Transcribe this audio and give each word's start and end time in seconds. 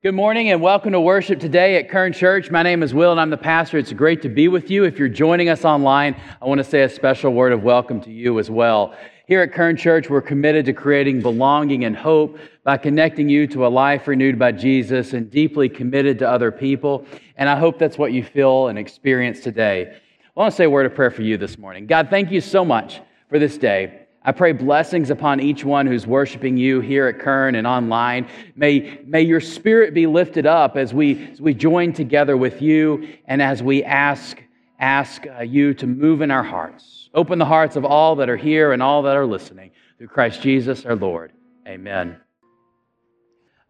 Good 0.00 0.14
morning 0.14 0.48
and 0.50 0.62
welcome 0.62 0.92
to 0.92 1.00
worship 1.00 1.40
today 1.40 1.74
at 1.74 1.88
Kern 1.88 2.12
Church. 2.12 2.52
My 2.52 2.62
name 2.62 2.84
is 2.84 2.94
Will 2.94 3.10
and 3.10 3.20
I'm 3.20 3.30
the 3.30 3.36
pastor. 3.36 3.78
It's 3.78 3.92
great 3.92 4.22
to 4.22 4.28
be 4.28 4.46
with 4.46 4.70
you. 4.70 4.84
If 4.84 4.96
you're 4.96 5.08
joining 5.08 5.48
us 5.48 5.64
online, 5.64 6.14
I 6.40 6.44
want 6.44 6.58
to 6.58 6.64
say 6.64 6.82
a 6.82 6.88
special 6.88 7.34
word 7.34 7.50
of 7.50 7.64
welcome 7.64 8.00
to 8.02 8.12
you 8.12 8.38
as 8.38 8.48
well. 8.48 8.94
Here 9.26 9.42
at 9.42 9.52
Kern 9.52 9.76
Church, 9.76 10.08
we're 10.08 10.20
committed 10.22 10.66
to 10.66 10.72
creating 10.72 11.20
belonging 11.20 11.84
and 11.84 11.96
hope 11.96 12.38
by 12.62 12.76
connecting 12.76 13.28
you 13.28 13.48
to 13.48 13.66
a 13.66 13.68
life 13.68 14.06
renewed 14.06 14.38
by 14.38 14.52
Jesus 14.52 15.14
and 15.14 15.28
deeply 15.32 15.68
committed 15.68 16.20
to 16.20 16.30
other 16.30 16.52
people. 16.52 17.04
And 17.34 17.48
I 17.48 17.58
hope 17.58 17.76
that's 17.76 17.98
what 17.98 18.12
you 18.12 18.22
feel 18.22 18.68
and 18.68 18.78
experience 18.78 19.40
today. 19.40 19.92
I 19.92 20.40
want 20.40 20.52
to 20.52 20.56
say 20.56 20.66
a 20.66 20.70
word 20.70 20.86
of 20.86 20.94
prayer 20.94 21.10
for 21.10 21.22
you 21.22 21.36
this 21.36 21.58
morning. 21.58 21.88
God, 21.88 22.08
thank 22.08 22.30
you 22.30 22.40
so 22.40 22.64
much 22.64 23.00
for 23.28 23.40
this 23.40 23.58
day. 23.58 24.06
I 24.28 24.32
pray 24.32 24.52
blessings 24.52 25.08
upon 25.08 25.40
each 25.40 25.64
one 25.64 25.86
who's 25.86 26.06
worshiping 26.06 26.58
you 26.58 26.80
here 26.80 27.06
at 27.06 27.18
Kern 27.18 27.54
and 27.54 27.66
online. 27.66 28.28
May, 28.56 29.00
may 29.06 29.22
your 29.22 29.40
spirit 29.40 29.94
be 29.94 30.06
lifted 30.06 30.44
up 30.44 30.76
as 30.76 30.92
we, 30.92 31.30
as 31.32 31.40
we 31.40 31.54
join 31.54 31.94
together 31.94 32.36
with 32.36 32.60
you 32.60 33.08
and 33.24 33.40
as 33.40 33.62
we 33.62 33.82
ask, 33.84 34.42
ask 34.80 35.24
uh, 35.26 35.40
you 35.40 35.72
to 35.72 35.86
move 35.86 36.20
in 36.20 36.30
our 36.30 36.42
hearts. 36.42 37.08
Open 37.14 37.38
the 37.38 37.46
hearts 37.46 37.74
of 37.74 37.86
all 37.86 38.16
that 38.16 38.28
are 38.28 38.36
here 38.36 38.72
and 38.72 38.82
all 38.82 39.00
that 39.04 39.16
are 39.16 39.24
listening. 39.24 39.70
Through 39.96 40.08
Christ 40.08 40.42
Jesus 40.42 40.84
our 40.84 40.94
Lord. 40.94 41.32
Amen. 41.66 42.20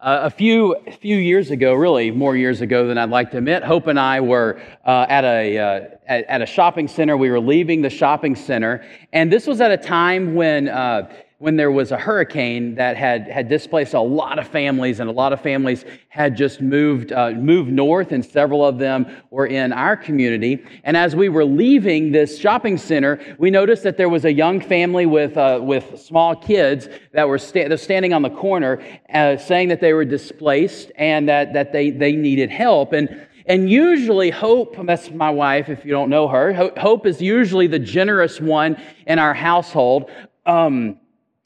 Uh, 0.01 0.21
a 0.23 0.29
few, 0.29 0.77
few 1.01 1.17
years 1.17 1.51
ago, 1.51 1.73
really 1.73 2.09
more 2.09 2.33
years 2.33 2.61
ago 2.61 2.87
than 2.87 2.97
I'd 2.97 3.09
like 3.09 3.31
to 3.31 3.37
admit, 3.39 3.65
Hope 3.65 3.87
and 3.87 3.99
I 3.99 4.21
were 4.21 4.61
uh, 4.85 5.05
at, 5.09 5.25
a, 5.25 5.57
uh, 5.57 5.81
at, 6.07 6.23
at, 6.23 6.41
a 6.41 6.45
shopping 6.45 6.87
center. 6.87 7.17
We 7.17 7.29
were 7.29 7.41
leaving 7.41 7.81
the 7.81 7.89
shopping 7.89 8.33
center, 8.33 8.81
and 9.11 9.29
this 9.29 9.45
was 9.45 9.59
at 9.59 9.71
a 9.71 9.77
time 9.77 10.35
when 10.35 10.69
uh, 10.69 11.11
when 11.39 11.55
there 11.55 11.71
was 11.71 11.93
a 11.93 11.97
hurricane 11.97 12.75
that 12.75 12.97
had, 12.97 13.25
had 13.25 13.47
displaced 13.47 13.93
a 13.93 13.99
lot 13.99 14.37
of 14.37 14.47
families, 14.47 14.99
and 14.99 15.09
a 15.09 15.13
lot 15.13 15.31
of 15.31 15.39
families 15.41 15.85
had 16.09 16.35
just 16.35 16.61
moved, 16.61 17.13
uh, 17.13 17.31
moved 17.31 17.71
north, 17.71 18.11
and 18.11 18.25
several 18.25 18.65
of 18.65 18.77
them 18.77 19.07
were 19.31 19.47
in 19.47 19.71
our 19.71 19.95
community. 19.95 20.61
And 20.83 20.97
as 20.97 21.15
we 21.15 21.29
were 21.29 21.45
leaving 21.45 22.11
this 22.11 22.37
shopping 22.37 22.77
center, 22.77 23.19
we 23.37 23.49
noticed 23.49 23.83
that 23.83 23.95
there 23.95 24.09
was 24.09 24.25
a 24.25 24.33
young 24.33 24.59
family 24.59 25.05
with, 25.05 25.37
uh, 25.37 25.59
with 25.61 25.97
small 25.97 26.35
kids 26.35 26.89
that 27.13 27.25
were 27.25 27.37
sta- 27.37 27.73
standing 27.77 28.11
on 28.11 28.21
the 28.21 28.29
corner 28.29 28.83
uh, 29.13 29.37
saying 29.37 29.69
that 29.69 29.79
they 29.79 29.93
were 29.93 30.05
displaced 30.05 30.91
and 30.97 31.29
that, 31.29 31.53
that 31.53 31.71
they, 31.71 31.89
they 31.89 32.11
needed 32.11 32.49
help. 32.49 32.91
And 32.91 33.25
and 33.45 33.67
usually, 33.67 34.29
Hope, 34.29 34.75
that's 34.85 35.09
my 35.09 35.31
wife 35.31 35.69
if 35.69 35.83
you 35.83 35.89
don't 35.89 36.11
know 36.11 36.27
her, 36.27 36.53
Hope 36.77 37.07
is 37.07 37.19
usually 37.19 37.65
the 37.65 37.79
generous 37.79 38.39
one 38.39 38.79
in 39.07 39.17
our 39.17 39.33
household. 39.33 40.11
Um, 40.45 40.99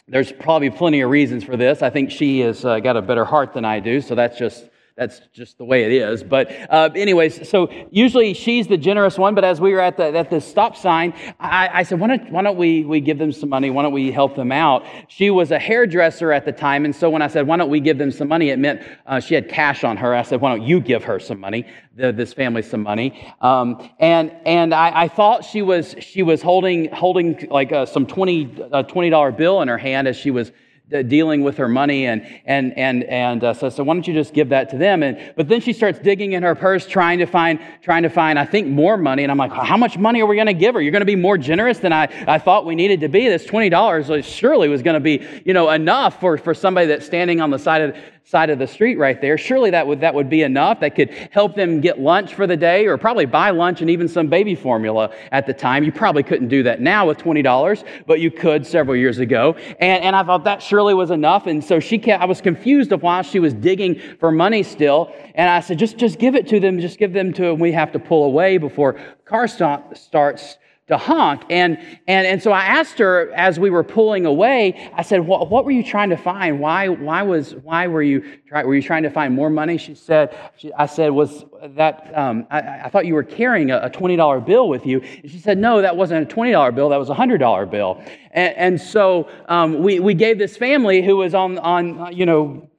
there's 0.07 0.31
probably 0.31 0.69
plenty 0.69 1.01
of 1.01 1.09
reasons 1.09 1.43
for 1.43 1.55
this. 1.55 1.81
I 1.81 1.89
think 1.89 2.11
she 2.11 2.41
has 2.41 2.65
uh, 2.65 2.79
got 2.79 2.97
a 2.97 3.01
better 3.01 3.25
heart 3.25 3.53
than 3.53 3.65
I 3.65 3.79
do, 3.79 4.01
so 4.01 4.15
that's 4.15 4.37
just 4.37 4.69
that's 4.95 5.21
just 5.33 5.57
the 5.57 5.65
way 5.65 5.85
it 5.85 5.91
is. 5.91 6.23
But, 6.23 6.51
uh, 6.69 6.89
anyways, 6.95 7.49
so 7.49 7.67
usually 7.89 8.35
she's 8.35 8.67
the 8.67 8.77
generous 8.77 9.17
one. 9.17 9.33
But 9.33 9.43
as 9.43 9.59
we 9.59 9.73
were 9.73 9.79
at 9.79 9.97
the, 9.97 10.15
at 10.15 10.29
the 10.29 10.39
stop 10.39 10.77
sign, 10.77 11.13
I, 11.39 11.69
I 11.73 11.83
said, 11.83 11.99
why 11.99 12.07
don't, 12.07 12.31
why 12.31 12.43
don't 12.43 12.57
we, 12.57 12.83
we 12.83 13.01
give 13.01 13.17
them 13.17 13.31
some 13.31 13.49
money? 13.49 13.71
Why 13.71 13.81
don't 13.81 13.91
we 13.91 14.11
help 14.11 14.35
them 14.35 14.51
out? 14.51 14.85
She 15.07 15.31
was 15.31 15.49
a 15.49 15.57
hairdresser 15.57 16.31
at 16.31 16.45
the 16.45 16.51
time. 16.51 16.85
And 16.85 16.95
so 16.95 17.09
when 17.09 17.23
I 17.23 17.27
said, 17.27 17.47
why 17.47 17.57
don't 17.57 17.71
we 17.71 17.79
give 17.79 17.97
them 17.97 18.11
some 18.11 18.27
money, 18.27 18.49
it 18.49 18.59
meant 18.59 18.83
uh, 19.07 19.19
she 19.19 19.33
had 19.33 19.49
cash 19.49 19.83
on 19.83 19.97
her. 19.97 20.13
I 20.13 20.21
said, 20.21 20.41
why 20.41 20.55
don't 20.55 20.65
you 20.67 20.79
give 20.79 21.03
her 21.05 21.19
some 21.19 21.39
money, 21.39 21.65
the, 21.95 22.11
this 22.11 22.31
family 22.31 22.61
some 22.61 22.83
money? 22.83 23.33
Um, 23.41 23.89
and 23.99 24.31
and 24.45 24.73
I, 24.73 25.03
I, 25.03 25.07
thought 25.07 25.43
she 25.43 25.61
was, 25.61 25.95
she 25.99 26.21
was 26.21 26.41
holding, 26.41 26.91
holding 26.91 27.47
like 27.49 27.71
uh, 27.71 27.85
some 27.85 28.05
20, 28.05 28.45
$20 28.45 29.37
bill 29.37 29.61
in 29.61 29.67
her 29.67 29.77
hand 29.77 30.07
as 30.07 30.15
she 30.15 30.31
was 30.31 30.51
dealing 30.89 31.43
with 31.43 31.57
her 31.57 31.67
money 31.67 32.05
and 32.05 32.25
and 32.45 32.77
and 32.77 33.03
and 33.05 33.43
uh, 33.43 33.53
so, 33.53 33.69
so 33.69 33.83
why 33.83 33.93
don't 33.93 34.07
you 34.07 34.13
just 34.13 34.33
give 34.33 34.49
that 34.49 34.69
to 34.69 34.77
them? 34.77 35.01
And 35.01 35.33
but 35.35 35.47
then 35.47 35.61
she 35.61 35.73
starts 35.73 35.97
digging 35.97 36.33
in 36.33 36.43
her 36.43 36.55
purse 36.55 36.85
trying 36.85 37.19
to 37.19 37.25
find 37.25 37.59
trying 37.81 38.03
to 38.03 38.09
find 38.09 38.37
i 38.37 38.45
think 38.45 38.67
more 38.67 38.97
money. 38.97 39.23
And 39.23 39.31
i'm 39.31 39.37
like 39.37 39.51
how 39.51 39.77
much 39.77 39.97
money 39.97 40.21
are 40.21 40.25
we 40.25 40.35
going 40.35 40.47
to 40.47 40.53
give 40.53 40.75
her? 40.75 40.81
You're 40.81 40.91
going 40.91 41.01
to 41.01 41.05
be 41.05 41.15
more 41.15 41.37
generous 41.37 41.79
than 41.79 41.93
i 41.93 42.03
i 42.27 42.37
thought 42.37 42.65
we 42.65 42.75
needed 42.75 42.99
to 43.01 43.07
be. 43.07 43.27
This 43.27 43.45
$20 43.45 44.23
surely 44.23 44.67
was 44.67 44.81
going 44.81 44.95
to 44.95 44.99
be 44.99 45.25
you 45.45 45.53
know 45.53 45.69
enough 45.69 46.19
for 46.19 46.37
for 46.37 46.53
somebody 46.53 46.87
that's 46.87 47.05
standing 47.05 47.39
on 47.39 47.49
the 47.49 47.59
side 47.59 47.81
of 47.81 47.95
side 48.25 48.49
of 48.49 48.57
the 48.57 48.67
street 48.67 48.97
right 48.97 49.19
there. 49.19 49.37
Surely 49.37 49.69
that 49.71 49.85
would, 49.85 49.99
that 49.99 50.13
would 50.13 50.29
be 50.29 50.43
enough. 50.43 50.79
That 50.79 50.95
could 50.95 51.09
help 51.31 51.55
them 51.55 51.81
get 51.81 51.99
lunch 51.99 52.33
for 52.33 52.47
the 52.47 52.55
day 52.55 52.87
or 52.87 52.97
probably 52.97 53.25
buy 53.25 53.49
lunch 53.49 53.81
and 53.81 53.89
even 53.89 54.07
some 54.07 54.27
baby 54.27 54.55
formula 54.55 55.13
at 55.31 55.45
the 55.45 55.53
time. 55.53 55.83
You 55.83 55.91
probably 55.91 56.23
couldn't 56.23 56.47
do 56.47 56.63
that 56.63 56.79
now 56.79 57.07
with 57.07 57.17
$20, 57.17 57.83
but 58.07 58.21
you 58.21 58.31
could 58.31 58.65
several 58.65 58.95
years 58.95 59.19
ago. 59.19 59.55
And, 59.79 60.03
and 60.03 60.15
I 60.15 60.23
thought 60.23 60.45
that 60.45 60.63
surely 60.63 60.93
was 60.93 61.11
enough. 61.11 61.47
And 61.47 61.63
so 61.63 61.79
she 61.79 61.97
kept, 61.97 62.23
I 62.23 62.25
was 62.25 62.39
confused 62.39 62.91
of 62.93 63.03
why 63.03 63.21
she 63.23 63.39
was 63.39 63.53
digging 63.53 63.99
for 64.19 64.31
money 64.31 64.63
still. 64.63 65.13
And 65.35 65.49
I 65.49 65.59
said, 65.59 65.77
just, 65.77 65.97
just 65.97 66.17
give 66.17 66.35
it 66.35 66.47
to 66.47 66.59
them. 66.59 66.79
Just 66.79 66.99
give 66.99 67.11
them 67.11 67.33
to 67.33 67.41
them. 67.43 67.59
We 67.59 67.73
have 67.73 67.91
to 67.91 67.99
pull 67.99 68.23
away 68.23 68.57
before 68.57 68.99
car 69.25 69.47
stop 69.47 69.97
starts 69.97 70.57
to 70.87 70.97
honk. 70.97 71.43
And, 71.49 71.77
and, 72.07 72.27
and 72.27 72.43
so 72.43 72.51
I 72.51 72.65
asked 72.65 72.99
her 72.99 73.31
as 73.33 73.57
we 73.57 73.69
were 73.69 73.85
pulling 73.85 74.25
away, 74.25 74.91
I 74.93 75.01
said, 75.01 75.25
what, 75.25 75.49
what 75.49 75.63
were 75.63 75.71
you 75.71 75.83
trying 75.83 76.09
to 76.09 76.17
find? 76.17 76.59
Why, 76.59 76.89
why, 76.89 77.21
was, 77.21 77.55
why 77.55 77.87
were, 77.87 78.03
you 78.03 78.21
try, 78.47 78.65
were 78.65 78.75
you 78.75 78.81
trying 78.81 79.03
to 79.03 79.09
find 79.09 79.33
more 79.33 79.49
money? 79.49 79.77
She 79.77 79.95
said, 79.95 80.37
she, 80.57 80.73
I 80.73 80.85
said, 80.87 81.11
was 81.11 81.45
that, 81.75 82.11
um, 82.17 82.45
I, 82.51 82.59
I, 82.59 82.89
thought 82.89 83.05
you 83.05 83.13
were 83.13 83.23
carrying 83.23 83.71
a, 83.71 83.77
a, 83.77 83.89
$20 83.89 84.45
bill 84.45 84.67
with 84.67 84.85
you. 84.85 84.99
And 84.99 85.31
she 85.31 85.39
said, 85.39 85.57
no, 85.57 85.81
that 85.81 85.95
wasn't 85.95 86.29
a 86.29 86.35
$20 86.35 86.75
bill, 86.75 86.89
that 86.89 86.99
was 86.99 87.09
a 87.09 87.15
$100 87.15 87.71
bill. 87.71 88.03
And, 88.31 88.55
and 88.57 88.81
so 88.81 89.29
um, 89.47 89.81
we, 89.81 90.01
we 90.01 90.13
gave 90.13 90.37
this 90.37 90.57
family 90.57 91.01
who 91.01 91.15
was 91.15 91.33
on, 91.33 91.59
on 91.59 92.13
you 92.13 92.25
know, 92.25 92.69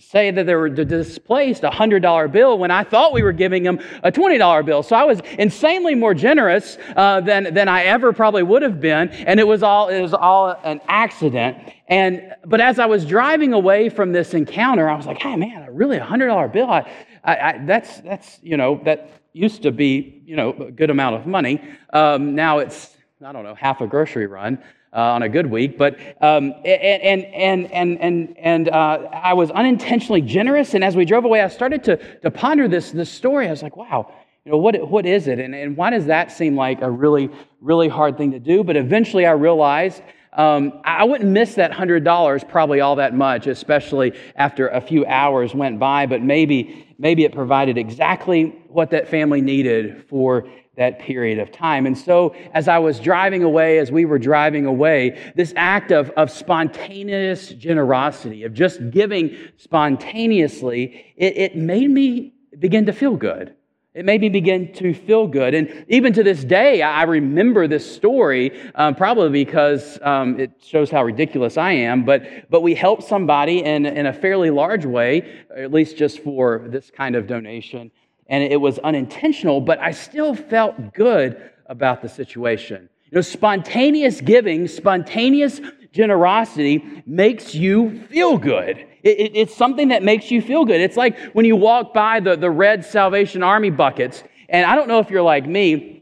say 0.00 0.30
that 0.30 0.46
they 0.46 0.54
were 0.54 0.68
displaced 0.68 1.64
a 1.64 1.70
$100 1.70 2.30
bill 2.30 2.58
when 2.58 2.70
I 2.70 2.84
thought 2.84 3.12
we 3.12 3.22
were 3.22 3.32
giving 3.32 3.64
them 3.64 3.80
a 4.02 4.12
$20 4.12 4.64
bill. 4.64 4.82
So 4.82 4.94
I 4.94 5.04
was 5.04 5.20
insanely 5.38 5.94
more 5.94 6.14
generous 6.14 6.78
uh, 6.94 7.20
than, 7.20 7.52
than 7.52 7.68
I 7.68 7.84
ever 7.84 8.12
probably 8.12 8.42
would 8.42 8.62
have 8.62 8.80
been. 8.80 9.08
And 9.08 9.40
it 9.40 9.46
was 9.46 9.62
all, 9.62 9.88
it 9.88 10.00
was 10.00 10.14
all 10.14 10.54
an 10.62 10.80
accident. 10.88 11.58
And, 11.88 12.34
but 12.44 12.60
as 12.60 12.78
I 12.78 12.86
was 12.86 13.04
driving 13.04 13.52
away 13.52 13.88
from 13.88 14.12
this 14.12 14.34
encounter, 14.34 14.88
I 14.88 14.94
was 14.94 15.06
like, 15.06 15.20
hey, 15.20 15.34
man, 15.36 15.66
really 15.74 15.96
a 15.96 16.04
$100 16.04 16.52
bill? 16.52 16.70
I, 16.70 16.90
I, 17.24 17.36
I, 17.36 17.64
that's, 17.66 18.00
that's, 18.00 18.38
you 18.42 18.56
know, 18.56 18.80
that 18.84 19.10
used 19.32 19.62
to 19.62 19.72
be, 19.72 20.22
you 20.24 20.36
know, 20.36 20.52
a 20.52 20.70
good 20.70 20.90
amount 20.90 21.16
of 21.16 21.26
money. 21.26 21.62
Um, 21.92 22.34
now 22.34 22.58
it's, 22.58 22.96
I 23.24 23.32
don't 23.32 23.42
know, 23.42 23.54
half 23.54 23.80
a 23.80 23.86
grocery 23.86 24.26
run 24.26 24.62
on 24.92 25.22
a 25.22 25.28
good 25.28 25.46
week. 25.46 25.78
But 25.78 25.98
um, 26.20 26.54
and 26.64 27.24
and 27.24 27.72
and 27.72 28.00
and 28.00 28.38
and 28.38 28.68
uh, 28.68 29.08
I 29.12 29.34
was 29.34 29.50
unintentionally 29.50 30.22
generous. 30.22 30.74
And 30.74 30.82
as 30.82 30.96
we 30.96 31.04
drove 31.04 31.24
away, 31.24 31.42
I 31.42 31.48
started 31.48 31.84
to 31.84 31.96
to 32.20 32.30
ponder 32.30 32.68
this 32.68 32.90
this 32.90 33.10
story. 33.10 33.46
I 33.46 33.50
was 33.50 33.62
like, 33.62 33.76
wow. 33.76 34.12
You 34.44 34.52
know, 34.52 34.58
what, 34.58 34.88
what 34.88 35.04
is 35.04 35.28
it? 35.28 35.38
And, 35.40 35.54
and 35.54 35.76
why 35.76 35.90
does 35.90 36.06
that 36.06 36.32
seem 36.32 36.56
like 36.56 36.80
a 36.80 36.90
really, 36.90 37.28
really 37.60 37.88
hard 37.88 38.16
thing 38.16 38.30
to 38.30 38.38
do? 38.38 38.64
But 38.64 38.76
eventually 38.76 39.26
I 39.26 39.32
realized 39.32 40.00
um, 40.32 40.80
I 40.84 41.04
wouldn't 41.04 41.30
miss 41.30 41.54
that 41.56 41.72
$100 41.72 42.48
probably 42.48 42.80
all 42.80 42.96
that 42.96 43.14
much, 43.14 43.46
especially 43.46 44.12
after 44.36 44.68
a 44.68 44.80
few 44.80 45.04
hours 45.04 45.54
went 45.54 45.78
by, 45.78 46.06
but 46.06 46.22
maybe, 46.22 46.86
maybe 46.98 47.24
it 47.24 47.32
provided 47.32 47.76
exactly 47.76 48.56
what 48.68 48.90
that 48.92 49.08
family 49.08 49.40
needed 49.40 50.04
for 50.08 50.48
that 50.78 51.00
period 51.00 51.40
of 51.40 51.50
time. 51.50 51.86
And 51.86 51.98
so, 51.98 52.34
as 52.54 52.68
I 52.68 52.78
was 52.78 53.00
driving 53.00 53.42
away, 53.42 53.78
as 53.78 53.90
we 53.90 54.04
were 54.04 54.18
driving 54.18 54.64
away, 54.64 55.32
this 55.34 55.52
act 55.56 55.90
of, 55.90 56.10
of 56.10 56.30
spontaneous 56.30 57.50
generosity, 57.50 58.44
of 58.44 58.54
just 58.54 58.90
giving 58.90 59.36
spontaneously, 59.56 61.12
it, 61.16 61.36
it 61.36 61.56
made 61.56 61.90
me 61.90 62.32
begin 62.58 62.86
to 62.86 62.92
feel 62.92 63.16
good. 63.16 63.54
It 63.92 64.04
made 64.04 64.20
me 64.20 64.28
begin 64.28 64.72
to 64.74 64.94
feel 64.94 65.26
good. 65.26 65.54
And 65.54 65.84
even 65.88 66.12
to 66.12 66.22
this 66.22 66.44
day, 66.44 66.82
I 66.82 67.02
remember 67.02 67.66
this 67.66 67.96
story, 67.96 68.52
um, 68.76 68.94
probably 68.94 69.30
because 69.44 69.98
um, 70.02 70.38
it 70.38 70.52
shows 70.64 70.92
how 70.92 71.02
ridiculous 71.02 71.56
I 71.56 71.72
am. 71.72 72.04
But, 72.04 72.48
but 72.48 72.60
we 72.60 72.76
helped 72.76 73.02
somebody 73.02 73.64
in, 73.64 73.84
in 73.84 74.06
a 74.06 74.12
fairly 74.12 74.50
large 74.50 74.84
way, 74.84 75.42
at 75.56 75.72
least 75.72 75.96
just 75.96 76.20
for 76.20 76.66
this 76.68 76.92
kind 76.92 77.16
of 77.16 77.26
donation 77.26 77.90
and 78.28 78.44
it 78.44 78.60
was 78.60 78.78
unintentional, 78.80 79.60
but 79.60 79.78
I 79.78 79.90
still 79.92 80.34
felt 80.34 80.94
good 80.94 81.50
about 81.66 82.02
the 82.02 82.08
situation. 82.08 82.88
You 83.10 83.16
know, 83.16 83.20
spontaneous 83.22 84.20
giving, 84.20 84.68
spontaneous 84.68 85.60
generosity 85.92 87.02
makes 87.06 87.54
you 87.54 88.00
feel 88.08 88.36
good. 88.36 88.86
It, 89.02 89.18
it, 89.18 89.36
it's 89.36 89.54
something 89.54 89.88
that 89.88 90.02
makes 90.02 90.30
you 90.30 90.42
feel 90.42 90.64
good. 90.64 90.80
It's 90.80 90.96
like 90.96 91.18
when 91.32 91.46
you 91.46 91.56
walk 91.56 91.94
by 91.94 92.20
the, 92.20 92.36
the 92.36 92.50
red 92.50 92.84
Salvation 92.84 93.42
Army 93.42 93.70
buckets, 93.70 94.22
and 94.48 94.66
I 94.66 94.74
don't 94.74 94.88
know 94.88 94.98
if 94.98 95.10
you're 95.10 95.22
like 95.22 95.46
me, 95.46 95.97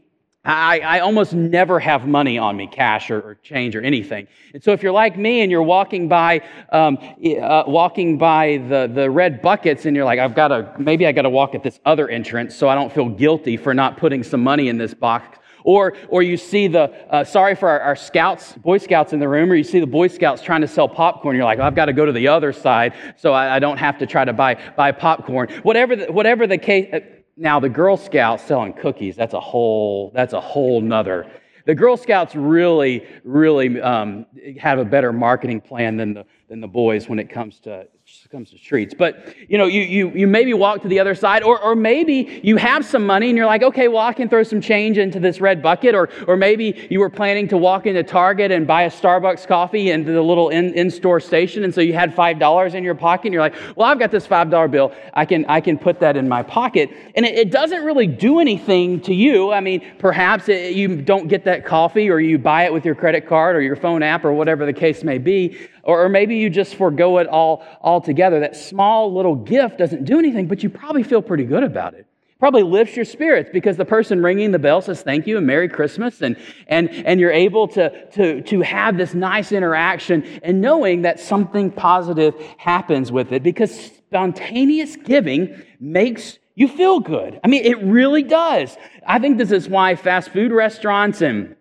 I, 0.47 0.79
I, 0.79 0.99
almost 1.01 1.33
never 1.33 1.77
have 1.77 2.07
money 2.07 2.37
on 2.37 2.55
me, 2.55 2.67
cash 2.67 3.11
or, 3.11 3.19
or, 3.19 3.35
change 3.35 3.75
or 3.75 3.81
anything. 3.81 4.27
And 4.53 4.63
so, 4.63 4.71
if 4.71 4.81
you're 4.81 4.93
like 4.93 5.17
me 5.17 5.41
and 5.41 5.51
you're 5.51 5.61
walking 5.61 6.07
by, 6.07 6.41
um, 6.71 6.97
uh, 6.97 7.63
walking 7.67 8.17
by 8.17 8.63
the, 8.69 8.89
the 8.93 9.09
red 9.09 9.41
buckets, 9.41 9.85
and 9.85 9.93
you're 9.93 10.05
like, 10.05 10.19
I've 10.19 10.35
got 10.35 10.47
to, 10.47 10.73
maybe 10.79 11.05
I 11.05 11.11
got 11.11 11.23
to 11.23 11.29
walk 11.29 11.53
at 11.53 11.63
this 11.63 11.81
other 11.85 12.07
entrance 12.07 12.55
so 12.55 12.69
I 12.69 12.75
don't 12.75 12.93
feel 12.93 13.09
guilty 13.09 13.57
for 13.57 13.73
not 13.73 13.97
putting 13.97 14.23
some 14.23 14.41
money 14.41 14.69
in 14.69 14.77
this 14.77 14.93
box 14.93 15.37
Or, 15.65 15.95
or 16.07 16.23
you 16.23 16.37
see 16.37 16.67
the, 16.67 16.93
uh, 17.13 17.25
sorry 17.25 17.53
for 17.53 17.67
our, 17.67 17.81
our, 17.81 17.95
scouts, 17.97 18.53
Boy 18.53 18.77
Scouts 18.77 19.11
in 19.11 19.19
the 19.19 19.27
room, 19.27 19.51
or 19.51 19.55
you 19.55 19.65
see 19.65 19.81
the 19.81 19.85
Boy 19.85 20.07
Scouts 20.07 20.41
trying 20.41 20.61
to 20.61 20.67
sell 20.67 20.87
popcorn. 20.87 21.35
You're 21.35 21.43
like, 21.43 21.57
well, 21.57 21.67
I've 21.67 21.75
got 21.75 21.85
to 21.85 21.93
go 21.93 22.05
to 22.05 22.13
the 22.13 22.29
other 22.29 22.53
side 22.53 22.93
so 23.17 23.33
I, 23.33 23.57
I 23.57 23.59
don't 23.59 23.77
have 23.77 23.97
to 23.97 24.05
try 24.05 24.23
to 24.23 24.31
buy, 24.31 24.57
buy 24.77 24.93
popcorn. 24.93 25.49
Whatever 25.63 25.97
the, 25.97 26.11
whatever 26.11 26.47
the 26.47 26.57
case. 26.57 27.03
Now, 27.39 27.59
the 27.59 27.69
Girl 27.69 27.97
Scouts 27.97 28.43
selling 28.43 28.73
cookies, 28.73 29.15
that's 29.15 29.35
a 29.35 29.39
whole, 29.39 30.11
that's 30.15 30.33
a 30.33 30.41
whole 30.41 30.81
nother. 30.81 31.29
The 31.67 31.75
Girl 31.75 31.95
Scouts 31.95 32.33
really, 32.33 33.05
really 33.23 33.79
um, 33.79 34.25
have 34.59 34.79
a 34.79 34.85
better 34.85 35.13
marketing 35.13 35.61
plan 35.61 35.97
than 35.97 36.15
the, 36.15 36.25
than 36.49 36.61
the 36.61 36.67
boys 36.67 37.07
when 37.07 37.19
it 37.19 37.29
comes 37.29 37.59
to 37.59 37.87
comes 38.29 38.49
to 38.51 38.57
treats. 38.57 38.93
But 38.93 39.35
you 39.47 39.57
know, 39.57 39.65
you, 39.65 39.81
you, 39.81 40.09
you 40.09 40.27
maybe 40.27 40.53
walk 40.53 40.81
to 40.81 40.87
the 40.87 40.99
other 40.99 41.15
side, 41.15 41.43
or, 41.43 41.61
or 41.61 41.75
maybe 41.75 42.41
you 42.43 42.57
have 42.57 42.85
some 42.85 43.05
money 43.05 43.29
and 43.29 43.37
you're 43.37 43.45
like, 43.45 43.63
okay, 43.63 43.87
well, 43.87 44.01
I 44.01 44.13
can 44.13 44.27
throw 44.27 44.43
some 44.43 44.59
change 44.59 44.97
into 44.97 45.19
this 45.19 45.39
red 45.39 45.61
bucket. 45.61 45.95
Or, 45.95 46.09
or 46.27 46.35
maybe 46.35 46.87
you 46.89 46.99
were 46.99 47.09
planning 47.09 47.47
to 47.49 47.57
walk 47.57 47.85
into 47.85 48.03
Target 48.03 48.51
and 48.51 48.67
buy 48.67 48.83
a 48.83 48.89
Starbucks 48.89 49.47
coffee 49.47 49.91
into 49.91 50.11
the 50.11 50.21
little 50.21 50.49
in, 50.49 50.73
in-store 50.73 51.19
station. 51.19 51.63
And 51.63 51.73
so 51.73 51.79
you 51.79 51.93
had 51.93 52.15
$5 52.15 52.73
in 52.73 52.83
your 52.83 52.95
pocket 52.95 53.27
and 53.27 53.33
you're 53.33 53.41
like, 53.41 53.55
well, 53.75 53.87
I've 53.87 53.99
got 53.99 54.11
this 54.11 54.27
$5 54.27 54.71
bill. 54.71 54.93
I 55.13 55.25
can, 55.25 55.45
I 55.47 55.61
can 55.61 55.77
put 55.77 55.99
that 56.01 56.17
in 56.17 56.27
my 56.27 56.43
pocket. 56.43 56.89
And 57.15 57.25
it, 57.25 57.35
it 57.35 57.51
doesn't 57.51 57.85
really 57.85 58.07
do 58.07 58.39
anything 58.39 58.99
to 59.01 59.13
you. 59.13 59.51
I 59.53 59.61
mean, 59.61 59.85
perhaps 59.99 60.49
it, 60.49 60.75
you 60.75 61.01
don't 61.01 61.27
get 61.27 61.45
that 61.45 61.65
coffee 61.65 62.09
or 62.09 62.19
you 62.19 62.37
buy 62.37 62.65
it 62.65 62.73
with 62.73 62.83
your 62.83 62.95
credit 62.95 63.27
card 63.27 63.55
or 63.55 63.61
your 63.61 63.75
phone 63.75 64.03
app 64.03 64.25
or 64.25 64.33
whatever 64.33 64.65
the 64.65 64.73
case 64.73 65.03
may 65.03 65.17
be. 65.17 65.57
Or, 65.87 66.03
or 66.03 66.09
maybe 66.09 66.35
you 66.35 66.49
just 66.49 66.75
forego 66.75 67.17
it 67.17 67.27
all 67.27 67.65
altogether. 67.81 68.41
That 68.41 68.57
small 68.57 69.13
little 69.13 69.35
gift 69.35 69.77
doesn't 69.77 70.03
do 70.03 70.19
anything, 70.19 70.47
but 70.47 70.61
you 70.61 70.69
probably 70.69 71.01
feel 71.01 71.21
pretty 71.21 71.45
good 71.45 71.63
about 71.63 71.93
it. 71.95 72.05
Probably 72.39 72.61
lifts 72.61 72.95
your 72.95 73.05
spirits 73.05 73.49
because 73.51 73.77
the 73.77 73.85
person 73.85 74.21
ringing 74.21 74.51
the 74.51 74.59
bell 74.59 74.81
says 74.81 75.01
thank 75.01 75.25
you 75.25 75.37
and 75.37 75.47
merry 75.47 75.67
christmas 75.67 76.21
and, 76.21 76.37
and, 76.67 76.91
and 76.91 77.19
you're 77.19 77.31
able 77.31 77.67
to, 77.69 78.05
to, 78.11 78.41
to 78.43 78.61
have 78.61 78.95
this 78.95 79.15
nice 79.15 79.51
interaction 79.51 80.23
and 80.43 80.61
knowing 80.61 81.01
that 81.01 81.19
something 81.19 81.71
positive 81.71 82.35
happens 82.57 83.11
with 83.11 83.31
it 83.31 83.41
because 83.41 83.91
spontaneous 84.07 84.95
giving 84.97 85.63
makes 85.79 86.37
you 86.53 86.67
feel 86.67 86.99
good. 86.99 87.39
I 87.43 87.47
mean 87.47 87.65
it 87.65 87.81
really 87.81 88.21
does. 88.21 88.77
I 89.07 89.17
think 89.17 89.39
this 89.39 89.51
is 89.51 89.67
why 89.67 89.95
fast 89.95 90.29
food 90.29 90.51
restaurants 90.51 91.21
and 91.21 91.55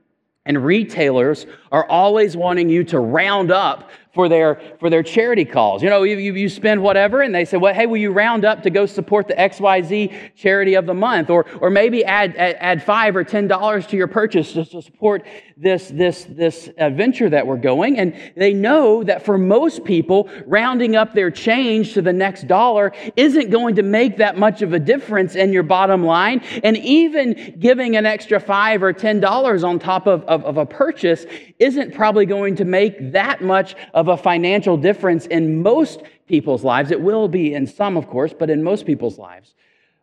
and 0.47 0.65
retailers 0.65 1.45
are 1.73 1.85
always 1.87 2.37
wanting 2.37 2.69
you 2.71 2.85
to 2.85 3.01
round 3.01 3.51
up 3.51 3.91
for 4.17 4.31
their, 4.31 4.61
for 4.81 4.89
their 4.89 5.03
charity 5.03 5.45
calls. 5.45 5.83
You 5.83 5.91
know, 5.91 6.03
you, 6.03 6.17
you 6.17 6.49
spend 6.49 6.83
whatever, 6.83 7.21
and 7.21 7.35
they 7.35 7.45
say, 7.45 7.59
well, 7.59 7.75
hey, 7.75 7.85
will 7.85 7.99
you 7.99 8.11
round 8.11 8.47
up 8.47 8.63
to 8.63 8.71
go 8.71 8.87
support 8.87 9.29
the 9.29 9.35
XYZ 9.35 10.35
charity 10.35 10.75
of 10.75 10.87
the 10.87 10.95
month? 10.95 11.29
Or, 11.29 11.45
or 11.61 11.69
maybe 11.69 12.03
add, 12.03 12.35
add, 12.37 12.57
add 12.59 12.83
five 12.83 13.15
or 13.15 13.23
ten 13.23 13.47
dollars 13.47 13.87
to 13.89 13.97
your 13.97 14.09
purchase 14.09 14.53
just 14.53 14.73
to 14.73 14.81
support 14.81 15.27
this, 15.59 15.89
this, 15.89 16.25
this 16.31 16.71
adventure 16.79 17.29
that 17.29 17.47
we're 17.47 17.57
going. 17.59 17.99
And 17.99 18.15
they 18.37 18.55
know 18.55 19.05
that 19.05 19.25
for 19.25 19.37
most 19.37 19.85
people, 19.85 20.31
rounding 20.47 20.97
up 20.97 21.13
their 21.13 21.31
change 21.31 21.93
to 21.95 22.03
the 22.03 22.13
next 22.13 22.49
dollar 22.49 22.93
isn't 23.17 23.51
going 23.51 23.77
to 23.77 23.83
make 23.83 24.17
that 24.17 24.39
much 24.39 24.63
of 24.63 24.73
a 24.73 24.79
difference 24.79 25.35
in 25.35 25.53
your 25.53 25.63
bottom 25.63 26.05
line. 26.05 26.41
And 26.65 26.79
even 26.79 27.57
giving 27.59 27.97
an 27.97 28.07
extra 28.07 28.41
five 28.41 28.83
or 28.83 28.95
ten 28.95 29.21
dollars 29.21 29.63
on 29.63 29.79
top 29.79 30.07
of, 30.07 30.23
of, 30.25 30.43
of 30.45 30.57
a 30.57 30.65
purchase 30.65 31.27
isn't 31.59 31.95
probably 31.95 32.25
going 32.25 32.57
to 32.57 32.65
make 32.65 33.13
that 33.13 33.43
much 33.43 33.75
of 33.93 34.06
of 34.09 34.19
a 34.19 34.23
financial 34.23 34.77
difference 34.77 35.27
in 35.27 35.63
most 35.63 36.03
people's 36.27 36.65
lives. 36.65 36.91
It 36.91 37.01
will 37.01 37.29
be 37.29 37.55
in 37.55 37.67
some, 37.67 37.97
of 37.97 38.09
course, 38.09 38.33
but 38.39 38.51
in 38.51 38.63
most 38.63 38.87
people's 38.87 39.19
lives. 39.19 39.55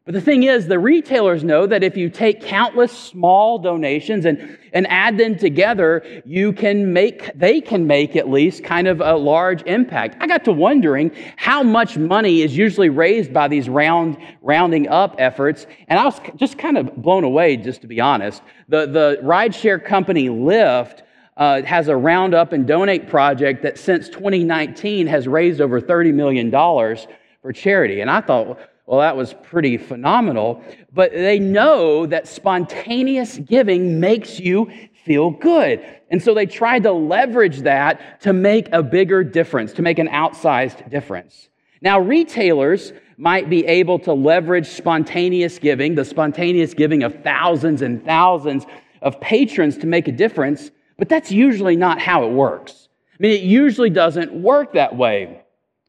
But 0.06 0.16
the 0.16 0.22
thing 0.22 0.44
is, 0.44 0.68
the 0.68 0.80
retailers 0.80 1.46
know 1.46 1.66
that 1.66 1.82
if 1.82 1.96
you 1.96 2.10
take 2.10 2.42
countless 2.42 2.92
small 2.92 3.58
donations 3.58 4.26
and, 4.26 4.58
and 4.74 4.86
add 4.88 5.18
them 5.18 5.38
together, 5.38 6.04
you 6.26 6.52
can 6.52 6.92
make, 6.92 7.32
they 7.36 7.62
can 7.62 7.88
make 7.88 8.18
at 8.18 8.30
least 8.30 8.66
kind 8.66 8.90
of 8.90 9.00
a 9.00 9.16
large 9.16 9.64
impact. 9.64 10.18
I 10.20 10.28
got 10.28 10.44
to 10.44 10.52
wondering 10.52 11.12
how 11.38 11.64
much 11.64 11.98
money 11.98 12.42
is 12.42 12.58
usually 12.58 12.90
raised 12.90 13.34
by 13.34 13.48
these 13.48 13.70
round, 13.70 14.18
rounding 14.42 14.90
up 14.90 15.16
efforts. 15.20 15.68
And 15.88 15.98
I 15.98 16.04
was 16.04 16.20
just 16.36 16.58
kind 16.58 16.78
of 16.78 16.98
blown 16.98 17.24
away, 17.24 17.56
just 17.56 17.80
to 17.82 17.88
be 17.88 18.02
honest. 18.02 18.42
The, 18.68 18.86
the 18.86 19.20
rideshare 19.24 19.82
company 19.84 20.28
Lyft 20.28 21.04
uh, 21.38 21.64
has 21.64 21.88
a 21.88 21.96
Roundup 21.96 22.54
and 22.54 22.68
Donate 22.68 23.08
project 23.08 23.64
that 23.64 23.78
since 23.78 24.08
2019 24.10 25.08
has 25.08 25.28
raised 25.28 25.62
over 25.62 25.82
$30 25.82 26.14
million 26.14 26.52
for 26.52 27.52
charity. 27.54 28.02
And 28.02 28.10
I 28.10 28.22
thought, 28.22 28.60
well, 28.86 29.00
that 29.00 29.16
was 29.16 29.34
pretty 29.44 29.78
phenomenal. 29.78 30.64
But 30.92 31.12
they 31.12 31.40
know 31.40 32.06
that 32.06 32.28
spontaneous 32.28 33.38
giving 33.38 34.00
makes 34.00 34.40
you 34.40 34.72
feel 35.06 35.32
good. 35.32 35.84
And 36.10 36.22
so 36.22 36.34
they 36.34 36.46
tried 36.46 36.84
to 36.84 36.92
leverage 36.92 37.62
that 37.62 38.22
to 38.22 38.34
make 38.34 38.72
a 38.72 38.84
bigger 38.84 39.24
difference, 39.24 39.74
to 39.74 39.82
make 39.82 40.00
an 40.00 40.08
outsized 40.08 40.90
difference. 40.90 41.50
Now, 41.82 42.00
retailers 42.00 42.94
might 43.18 43.50
be 43.50 43.66
able 43.66 44.00
to 44.00 44.14
leverage 44.14 44.68
spontaneous 44.68 45.60
giving, 45.60 45.96
the 45.96 46.06
spontaneous 46.06 46.74
giving 46.74 47.04
of 47.04 47.24
thousands 47.24 47.82
and 47.82 48.04
thousands 48.06 48.66
of 49.02 49.20
patrons 49.20 49.78
to 49.78 49.88
make 49.88 50.08
a 50.08 50.12
difference. 50.12 50.72
But 51.04 51.10
that's 51.10 51.34
usually 51.34 51.76
not 51.76 52.00
how 52.00 52.24
it 52.24 52.32
works. 52.32 52.88
I 53.12 53.16
mean, 53.20 53.34
it 53.34 53.42
usually 53.42 53.90
doesn't 53.90 54.32
work 54.32 54.72
that 54.72 54.96
way. 54.96 55.42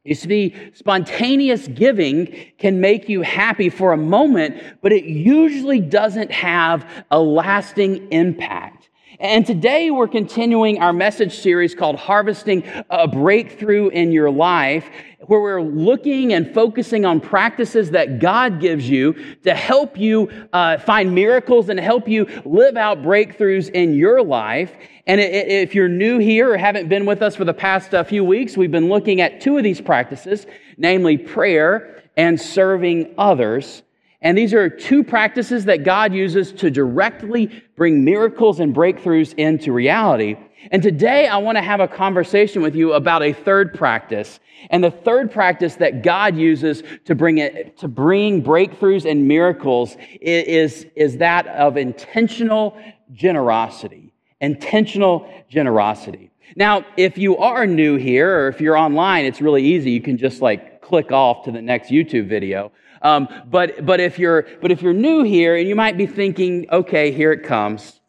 You 0.02 0.16
see, 0.16 0.56
spontaneous 0.74 1.68
giving 1.68 2.34
can 2.58 2.80
make 2.80 3.08
you 3.08 3.22
happy 3.22 3.68
for 3.70 3.92
a 3.92 3.96
moment, 3.96 4.60
but 4.82 4.90
it 4.90 5.04
usually 5.04 5.78
doesn't 5.78 6.32
have 6.32 6.84
a 7.12 7.20
lasting 7.20 8.10
impact. 8.10 8.73
And 9.20 9.46
today 9.46 9.92
we're 9.92 10.08
continuing 10.08 10.80
our 10.80 10.92
message 10.92 11.38
series 11.38 11.72
called 11.72 11.94
Harvesting 11.94 12.64
a 12.90 13.06
Breakthrough 13.06 13.88
in 13.90 14.10
Your 14.10 14.28
Life 14.28 14.86
where 15.20 15.40
we're 15.40 15.62
looking 15.62 16.32
and 16.32 16.52
focusing 16.52 17.04
on 17.04 17.20
practices 17.20 17.92
that 17.92 18.18
God 18.18 18.60
gives 18.60 18.88
you 18.90 19.36
to 19.44 19.54
help 19.54 19.96
you 19.96 20.30
uh, 20.52 20.78
find 20.78 21.14
miracles 21.14 21.68
and 21.68 21.78
help 21.78 22.08
you 22.08 22.26
live 22.44 22.76
out 22.76 23.02
breakthroughs 23.02 23.70
in 23.70 23.94
your 23.94 24.20
life. 24.20 24.72
And 25.06 25.20
if 25.20 25.76
you're 25.76 25.88
new 25.88 26.18
here 26.18 26.52
or 26.52 26.56
haven't 26.56 26.88
been 26.88 27.06
with 27.06 27.22
us 27.22 27.36
for 27.36 27.44
the 27.44 27.54
past 27.54 27.94
uh, 27.94 28.02
few 28.02 28.24
weeks, 28.24 28.56
we've 28.56 28.72
been 28.72 28.88
looking 28.88 29.20
at 29.20 29.40
two 29.40 29.56
of 29.56 29.62
these 29.62 29.80
practices, 29.80 30.44
namely 30.76 31.18
prayer 31.18 32.02
and 32.16 32.40
serving 32.40 33.14
others. 33.16 33.82
And 34.24 34.38
these 34.38 34.54
are 34.54 34.70
two 34.70 35.04
practices 35.04 35.66
that 35.66 35.84
God 35.84 36.14
uses 36.14 36.50
to 36.52 36.70
directly 36.70 37.62
bring 37.76 38.04
miracles 38.04 38.58
and 38.58 38.74
breakthroughs 38.74 39.34
into 39.34 39.70
reality. 39.70 40.36
And 40.70 40.82
today 40.82 41.28
I 41.28 41.36
want 41.36 41.58
to 41.58 41.62
have 41.62 41.80
a 41.80 41.86
conversation 41.86 42.62
with 42.62 42.74
you 42.74 42.94
about 42.94 43.22
a 43.22 43.34
third 43.34 43.74
practice. 43.74 44.40
And 44.70 44.82
the 44.82 44.90
third 44.90 45.30
practice 45.30 45.76
that 45.76 46.02
God 46.02 46.36
uses 46.36 46.82
to 47.04 47.14
bring 47.14 47.36
it, 47.36 47.76
to 47.78 47.86
bring 47.86 48.42
breakthroughs 48.42 49.08
and 49.08 49.28
miracles 49.28 49.94
is, 50.22 50.86
is 50.96 51.18
that 51.18 51.46
of 51.48 51.76
intentional 51.76 52.78
generosity. 53.12 54.14
Intentional 54.40 55.30
generosity. 55.50 56.30
Now, 56.56 56.86
if 56.96 57.18
you 57.18 57.36
are 57.36 57.66
new 57.66 57.96
here 57.96 58.38
or 58.38 58.48
if 58.48 58.58
you're 58.58 58.76
online, 58.76 59.26
it's 59.26 59.42
really 59.42 59.62
easy. 59.62 59.90
You 59.90 60.00
can 60.00 60.16
just 60.16 60.40
like 60.40 60.80
click 60.80 61.12
off 61.12 61.44
to 61.44 61.52
the 61.52 61.60
next 61.60 61.90
YouTube 61.90 62.26
video. 62.26 62.72
Um, 63.04 63.28
but, 63.46 63.84
but, 63.84 64.00
if 64.00 64.18
you're, 64.18 64.46
but 64.60 64.72
if 64.72 64.82
you're 64.82 64.94
new 64.94 65.22
here 65.22 65.54
and 65.54 65.68
you 65.68 65.76
might 65.76 65.96
be 65.96 66.06
thinking, 66.06 66.66
okay, 66.72 67.12
here 67.12 67.30
it 67.32 67.44
comes. 67.44 68.00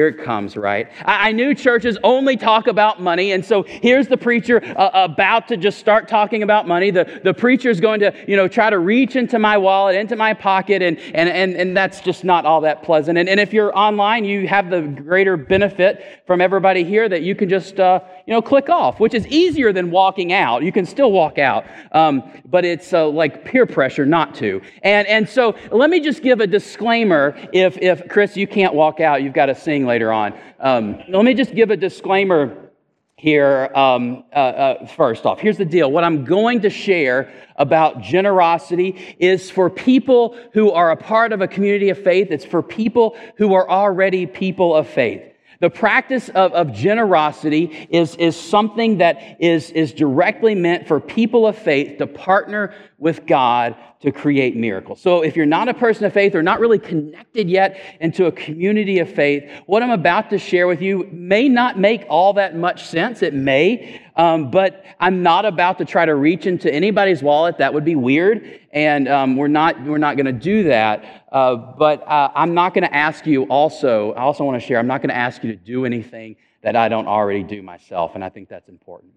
Here 0.00 0.08
it 0.08 0.24
comes, 0.24 0.56
right? 0.56 0.88
I, 1.04 1.30
knew 1.30 1.54
churches 1.54 1.98
only 2.02 2.34
talk 2.34 2.68
about 2.68 3.02
money, 3.02 3.32
and 3.32 3.44
so 3.44 3.64
here's 3.64 4.08
the 4.08 4.16
preacher 4.16 4.62
uh, 4.64 4.90
about 4.94 5.46
to 5.48 5.58
just 5.58 5.78
start 5.78 6.08
talking 6.08 6.42
about 6.42 6.66
money. 6.66 6.90
The, 6.90 7.20
the 7.22 7.34
preacher's 7.34 7.80
going 7.80 8.00
to, 8.00 8.14
you 8.26 8.34
know, 8.34 8.48
try 8.48 8.70
to 8.70 8.78
reach 8.78 9.14
into 9.14 9.38
my 9.38 9.58
wallet, 9.58 9.96
into 9.96 10.16
my 10.16 10.32
pocket, 10.32 10.80
and, 10.80 10.98
and, 11.14 11.28
and, 11.28 11.54
and 11.54 11.76
that's 11.76 12.00
just 12.00 12.24
not 12.24 12.46
all 12.46 12.62
that 12.62 12.82
pleasant. 12.82 13.18
And, 13.18 13.28
and 13.28 13.38
if 13.38 13.52
you're 13.52 13.76
online, 13.76 14.24
you 14.24 14.48
have 14.48 14.70
the 14.70 14.80
greater 14.80 15.36
benefit 15.36 16.22
from 16.26 16.40
everybody 16.40 16.82
here 16.82 17.06
that 17.06 17.20
you 17.20 17.34
can 17.34 17.50
just, 17.50 17.78
uh, 17.78 18.00
you 18.26 18.32
know, 18.32 18.40
click 18.40 18.70
off, 18.70 19.00
which 19.00 19.12
is 19.12 19.26
easier 19.26 19.70
than 19.70 19.90
walking 19.90 20.32
out. 20.32 20.62
You 20.62 20.72
can 20.72 20.86
still 20.86 21.12
walk 21.12 21.38
out, 21.38 21.66
um, 21.92 22.22
but 22.46 22.64
it's 22.64 22.94
uh, 22.94 23.06
like 23.06 23.44
peer 23.44 23.66
pressure 23.66 24.06
not 24.06 24.34
to. 24.36 24.62
And, 24.82 25.06
and 25.08 25.28
so 25.28 25.54
let 25.70 25.90
me 25.90 26.00
just 26.00 26.22
give 26.22 26.40
a 26.40 26.46
disclaimer 26.46 27.36
if, 27.52 27.76
if, 27.82 28.08
Chris, 28.08 28.34
you 28.34 28.46
can't 28.46 28.72
walk 28.72 29.00
out, 29.00 29.22
you've 29.22 29.34
got 29.34 29.46
to 29.46 29.54
sing 29.54 29.89
later 29.90 30.12
on. 30.12 30.38
Um, 30.60 31.02
let 31.08 31.24
me 31.24 31.34
just 31.34 31.52
give 31.52 31.70
a 31.70 31.76
disclaimer 31.76 32.70
here 33.16 33.70
um, 33.74 34.24
uh, 34.32 34.36
uh, 34.36 34.86
first 34.86 35.26
off. 35.26 35.40
Here's 35.40 35.58
the 35.58 35.64
deal. 35.64 35.90
What 35.90 36.04
I'm 36.04 36.24
going 36.24 36.60
to 36.60 36.70
share 36.70 37.30
about 37.56 38.00
generosity 38.00 39.16
is 39.18 39.50
for 39.50 39.68
people 39.68 40.38
who 40.52 40.70
are 40.70 40.92
a 40.92 40.96
part 40.96 41.32
of 41.32 41.40
a 41.40 41.48
community 41.48 41.90
of 41.90 42.02
faith. 42.02 42.28
It's 42.30 42.44
for 42.44 42.62
people 42.62 43.18
who 43.36 43.52
are 43.52 43.68
already 43.68 44.26
people 44.26 44.74
of 44.74 44.88
faith. 44.88 45.29
The 45.60 45.70
practice 45.70 46.30
of, 46.30 46.52
of 46.52 46.72
generosity 46.72 47.86
is, 47.90 48.16
is 48.16 48.34
something 48.34 48.98
that 48.98 49.36
is, 49.40 49.70
is 49.70 49.92
directly 49.92 50.54
meant 50.54 50.88
for 50.88 51.00
people 51.00 51.46
of 51.46 51.56
faith 51.56 51.98
to 51.98 52.06
partner 52.06 52.74
with 52.96 53.26
God 53.26 53.76
to 54.00 54.10
create 54.10 54.56
miracles. 54.56 55.00
So 55.02 55.22
if 55.22 55.36
you're 55.36 55.44
not 55.44 55.68
a 55.68 55.74
person 55.74 56.06
of 56.06 56.14
faith 56.14 56.34
or 56.34 56.42
not 56.42 56.58
really 56.60 56.78
connected 56.78 57.50
yet 57.50 57.78
into 58.00 58.24
a 58.24 58.32
community 58.32 58.98
of 58.98 59.12
faith, 59.12 59.50
what 59.66 59.82
I'm 59.82 59.90
about 59.90 60.30
to 60.30 60.38
share 60.38 60.66
with 60.66 60.80
you 60.80 61.06
may 61.12 61.50
not 61.50 61.78
make 61.78 62.06
all 62.08 62.32
that 62.34 62.56
much 62.56 62.86
sense. 62.86 63.22
It 63.22 63.34
may, 63.34 64.00
um, 64.16 64.50
but 64.50 64.84
I'm 64.98 65.22
not 65.22 65.44
about 65.44 65.76
to 65.78 65.84
try 65.84 66.06
to 66.06 66.14
reach 66.14 66.46
into 66.46 66.72
anybody's 66.72 67.22
wallet. 67.22 67.58
That 67.58 67.74
would 67.74 67.84
be 67.84 67.94
weird, 67.94 68.60
and 68.72 69.06
um, 69.08 69.36
we're 69.36 69.48
not 69.48 69.82
we're 69.84 69.98
not 69.98 70.16
going 70.16 70.26
to 70.26 70.32
do 70.32 70.64
that. 70.64 71.19
Uh, 71.30 71.54
but 71.54 72.06
uh, 72.08 72.30
I'm 72.34 72.54
not 72.54 72.74
going 72.74 72.84
to 72.84 72.94
ask 72.94 73.26
you. 73.26 73.44
Also, 73.44 74.12
I 74.12 74.22
also 74.22 74.44
want 74.44 74.60
to 74.60 74.66
share. 74.66 74.78
I'm 74.78 74.86
not 74.86 75.00
going 75.00 75.10
to 75.10 75.16
ask 75.16 75.44
you 75.44 75.52
to 75.52 75.56
do 75.56 75.84
anything 75.84 76.36
that 76.62 76.76
I 76.76 76.88
don't 76.88 77.06
already 77.06 77.42
do 77.42 77.62
myself, 77.62 78.14
and 78.14 78.24
I 78.24 78.28
think 78.28 78.48
that's 78.48 78.68
important. 78.68 79.12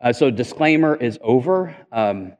Uh, 0.00 0.12
so 0.12 0.30
disclaimer 0.30 0.94
is 0.94 1.18
over. 1.22 1.74
Um, 1.90 2.34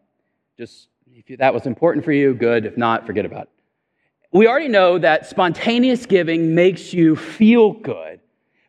just 0.59 0.89
if 1.15 1.39
that 1.39 1.55
was 1.55 1.67
important 1.67 2.05
for 2.05 2.13
you, 2.13 2.35
good. 2.35 2.67
If 2.67 2.77
not, 2.77 3.07
forget 3.07 3.25
about 3.25 3.45
it. 3.45 3.49
We 4.33 4.47
already 4.47 4.69
know 4.69 4.99
that 4.99 5.27
spontaneous 5.27 6.05
giving 6.05 6.55
makes 6.55 6.93
you 6.93 7.17
feel 7.17 7.73
good. 7.73 8.21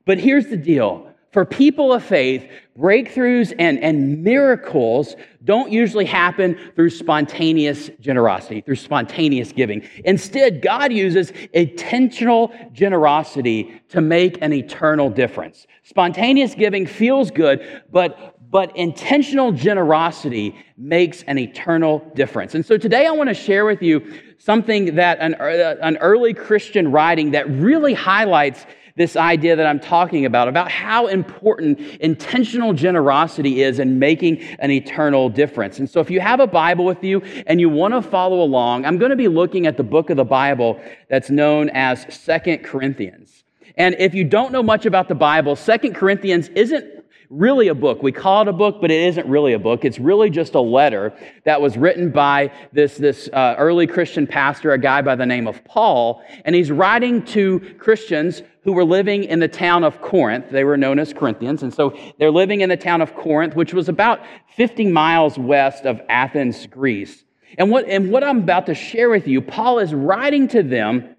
But 0.05 0.17
here's 0.17 0.47
the 0.47 0.57
deal 0.57 1.11
for 1.31 1.45
people 1.45 1.91
of 1.93 2.03
faith, 2.03 2.49
breakthroughs 2.77 3.53
and, 3.59 3.79
and 3.79 4.23
miracles 4.23 5.15
don't 5.43 5.71
usually 5.71 6.05
happen 6.05 6.57
through 6.75 6.89
spontaneous 6.89 7.89
generosity, 7.99 8.61
through 8.61 8.75
spontaneous 8.75 9.51
giving. 9.51 9.87
Instead, 10.05 10.61
God 10.61 10.91
uses 10.93 11.31
intentional 11.53 12.53
generosity 12.71 13.81
to 13.89 14.01
make 14.01 14.41
an 14.41 14.53
eternal 14.53 15.09
difference. 15.09 15.67
Spontaneous 15.83 16.55
giving 16.55 16.85
feels 16.85 17.31
good, 17.31 17.83
but 17.91 18.33
but 18.49 18.75
intentional 18.77 19.51
generosity 19.51 20.55
makes 20.77 21.23
an 21.23 21.37
eternal 21.37 21.99
difference. 22.15 22.55
And 22.55 22.65
so 22.65 22.77
today 22.77 23.05
I 23.05 23.11
want 23.11 23.27
to 23.29 23.33
share 23.33 23.65
with 23.65 23.81
you 23.81 24.21
something 24.37 24.95
that 24.95 25.19
an, 25.19 25.35
uh, 25.35 25.75
an 25.81 25.97
early 25.97 26.33
Christian 26.33 26.91
writing 26.91 27.31
that 27.31 27.49
really 27.49 27.93
highlights 27.93 28.65
this 28.97 29.15
idea 29.15 29.55
that 29.55 29.67
I'm 29.67 29.79
talking 29.79 30.25
about, 30.25 30.47
about 30.47 30.71
how 30.71 31.05
important 31.05 31.79
intentional 32.01 32.73
generosity 32.73 33.61
is 33.61 33.77
in 33.77 33.99
making 33.99 34.41
an 34.57 34.71
eternal 34.71 35.29
difference. 35.29 35.77
And 35.77 35.87
so, 35.87 35.99
if 35.99 36.09
you 36.09 36.19
have 36.19 36.39
a 36.39 36.47
Bible 36.47 36.83
with 36.83 37.03
you 37.03 37.21
and 37.45 37.61
you 37.61 37.69
want 37.69 37.93
to 37.93 38.01
follow 38.01 38.41
along, 38.41 38.85
I'm 38.85 38.97
going 38.97 39.11
to 39.11 39.15
be 39.15 39.27
looking 39.27 39.67
at 39.67 39.77
the 39.77 39.83
book 39.83 40.09
of 40.09 40.17
the 40.17 40.25
Bible 40.25 40.81
that's 41.09 41.29
known 41.29 41.69
as 41.69 42.11
Second 42.13 42.63
Corinthians. 42.63 43.43
And 43.77 43.95
if 43.99 44.15
you 44.15 44.23
don't 44.23 44.51
know 44.51 44.63
much 44.63 44.87
about 44.87 45.07
the 45.07 45.15
Bible, 45.15 45.55
Second 45.55 45.93
Corinthians 45.93 46.49
isn't 46.49 46.96
really 47.29 47.67
a 47.67 47.75
book. 47.75 48.01
We 48.01 48.11
call 48.11 48.41
it 48.43 48.47
a 48.47 48.53
book, 48.53 48.77
but 48.79 48.91
it 48.91 49.01
isn't 49.07 49.27
really 49.27 49.53
a 49.53 49.59
book. 49.59 49.83
It's 49.83 49.99
really 49.99 50.29
just 50.29 50.55
a 50.55 50.61
letter 50.61 51.13
that 51.43 51.61
was 51.61 51.77
written 51.77 52.11
by 52.11 52.51
this, 52.71 52.97
this 52.97 53.29
uh, 53.33 53.55
early 53.57 53.87
Christian 53.87 54.25
pastor, 54.27 54.71
a 54.71 54.77
guy 54.77 55.01
by 55.01 55.15
the 55.15 55.25
name 55.25 55.47
of 55.47 55.63
Paul. 55.65 56.23
And 56.45 56.55
he's 56.55 56.71
writing 56.71 57.23
to 57.25 57.59
Christians 57.79 58.41
who 58.63 58.73
were 58.73 58.85
living 58.85 59.23
in 59.23 59.39
the 59.39 59.47
town 59.47 59.83
of 59.83 60.01
Corinth. 60.01 60.49
They 60.49 60.63
were 60.63 60.77
known 60.77 60.99
as 60.99 61.13
Corinthians. 61.13 61.63
And 61.63 61.73
so 61.73 61.97
they're 62.19 62.31
living 62.31 62.61
in 62.61 62.69
the 62.69 62.77
town 62.77 63.01
of 63.01 63.13
Corinth, 63.15 63.55
which 63.55 63.73
was 63.73 63.89
about 63.89 64.21
50 64.55 64.87
miles 64.87 65.37
west 65.37 65.85
of 65.85 66.01
Athens, 66.09 66.65
Greece. 66.67 67.23
And 67.57 67.71
what, 67.71 67.87
and 67.87 68.11
what 68.11 68.23
I'm 68.23 68.39
about 68.39 68.65
to 68.67 68.75
share 68.75 69.09
with 69.09 69.27
you, 69.27 69.41
Paul 69.41 69.79
is 69.79 69.93
writing 69.93 70.47
to 70.49 70.63
them 70.63 71.15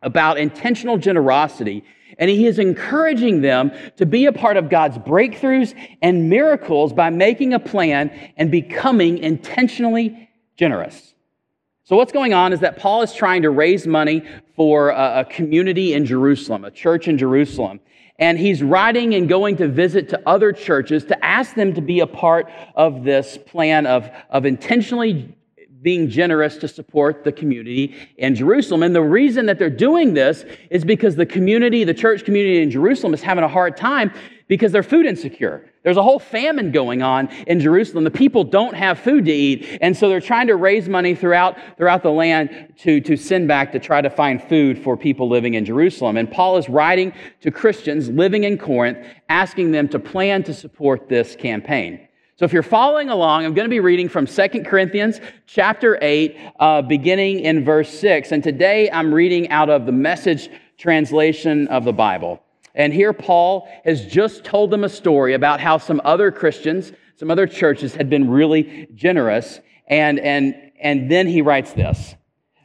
about 0.00 0.38
intentional 0.38 0.98
generosity 0.98 1.84
and 2.22 2.30
he 2.30 2.46
is 2.46 2.60
encouraging 2.60 3.40
them 3.40 3.72
to 3.96 4.06
be 4.06 4.26
a 4.26 4.32
part 4.32 4.56
of 4.56 4.70
God's 4.70 4.96
breakthroughs 4.96 5.74
and 6.02 6.30
miracles 6.30 6.92
by 6.92 7.10
making 7.10 7.52
a 7.52 7.58
plan 7.58 8.12
and 8.36 8.48
becoming 8.48 9.18
intentionally 9.18 10.30
generous. 10.56 11.14
So, 11.82 11.96
what's 11.96 12.12
going 12.12 12.32
on 12.32 12.52
is 12.52 12.60
that 12.60 12.78
Paul 12.78 13.02
is 13.02 13.12
trying 13.12 13.42
to 13.42 13.50
raise 13.50 13.88
money 13.88 14.22
for 14.54 14.90
a, 14.90 15.26
community 15.28 15.94
in 15.94 16.06
Jerusalem, 16.06 16.64
a 16.64 16.70
church 16.70 17.08
in 17.08 17.18
Jerusalem. 17.18 17.80
And 18.20 18.38
he's 18.38 18.62
writing 18.62 19.16
and 19.16 19.28
going 19.28 19.56
to 19.56 19.66
visit 19.66 20.10
to 20.10 20.22
other 20.24 20.52
churches 20.52 21.04
to 21.06 21.24
ask 21.24 21.56
them 21.56 21.74
to 21.74 21.80
be 21.80 21.98
a 21.98 22.06
part 22.06 22.48
of 22.76 23.02
this 23.02 23.36
plan 23.36 23.84
of, 23.84 24.08
of 24.30 24.46
intentionally 24.46 25.36
being 25.82 26.08
generous 26.08 26.56
to 26.58 26.68
support 26.68 27.24
the 27.24 27.32
community 27.32 27.94
in 28.16 28.34
Jerusalem. 28.34 28.82
And 28.82 28.94
the 28.94 29.02
reason 29.02 29.46
that 29.46 29.58
they're 29.58 29.68
doing 29.68 30.14
this 30.14 30.44
is 30.70 30.84
because 30.84 31.16
the 31.16 31.26
community, 31.26 31.84
the 31.84 31.94
church 31.94 32.24
community 32.24 32.62
in 32.62 32.70
Jerusalem, 32.70 33.14
is 33.14 33.22
having 33.22 33.44
a 33.44 33.48
hard 33.48 33.76
time 33.76 34.12
because 34.46 34.70
they're 34.70 34.82
food 34.82 35.06
insecure. 35.06 35.68
There's 35.82 35.96
a 35.96 36.02
whole 36.02 36.18
famine 36.18 36.70
going 36.70 37.02
on 37.02 37.28
in 37.46 37.58
Jerusalem. 37.58 38.04
The 38.04 38.10
people 38.10 38.44
don't 38.44 38.74
have 38.74 38.98
food 38.98 39.24
to 39.24 39.32
eat. 39.32 39.78
And 39.80 39.96
so 39.96 40.08
they're 40.08 40.20
trying 40.20 40.46
to 40.48 40.56
raise 40.56 40.88
money 40.88 41.14
throughout, 41.14 41.56
throughout 41.76 42.02
the 42.02 42.10
land 42.10 42.74
to, 42.80 43.00
to 43.00 43.16
send 43.16 43.48
back 43.48 43.72
to 43.72 43.80
try 43.80 44.00
to 44.00 44.10
find 44.10 44.42
food 44.42 44.78
for 44.78 44.96
people 44.96 45.28
living 45.28 45.54
in 45.54 45.64
Jerusalem. 45.64 46.16
And 46.16 46.30
Paul 46.30 46.58
is 46.58 46.68
writing 46.68 47.12
to 47.40 47.50
Christians 47.50 48.08
living 48.10 48.44
in 48.44 48.58
Corinth, 48.58 48.98
asking 49.28 49.72
them 49.72 49.88
to 49.88 49.98
plan 49.98 50.44
to 50.44 50.54
support 50.54 51.08
this 51.08 51.34
campaign. 51.34 52.06
So 52.42 52.46
if 52.46 52.52
you're 52.52 52.64
following 52.64 53.08
along, 53.08 53.44
I'm 53.44 53.54
going 53.54 53.66
to 53.66 53.70
be 53.70 53.78
reading 53.78 54.08
from 54.08 54.26
2 54.26 54.64
Corinthians 54.64 55.20
chapter 55.46 55.96
8, 56.02 56.36
uh, 56.58 56.82
beginning 56.82 57.38
in 57.38 57.64
verse 57.64 57.88
6. 57.88 58.32
And 58.32 58.42
today 58.42 58.90
I'm 58.90 59.14
reading 59.14 59.48
out 59.50 59.70
of 59.70 59.86
the 59.86 59.92
message 59.92 60.50
translation 60.76 61.68
of 61.68 61.84
the 61.84 61.92
Bible. 61.92 62.42
And 62.74 62.92
here 62.92 63.12
Paul 63.12 63.68
has 63.84 64.04
just 64.06 64.42
told 64.42 64.72
them 64.72 64.82
a 64.82 64.88
story 64.88 65.34
about 65.34 65.60
how 65.60 65.78
some 65.78 66.00
other 66.02 66.32
Christians, 66.32 66.90
some 67.14 67.30
other 67.30 67.46
churches 67.46 67.94
had 67.94 68.10
been 68.10 68.28
really 68.28 68.88
generous. 68.92 69.60
And, 69.86 70.18
and, 70.18 70.72
and 70.80 71.08
then 71.08 71.28
he 71.28 71.42
writes 71.42 71.74
this. 71.74 72.16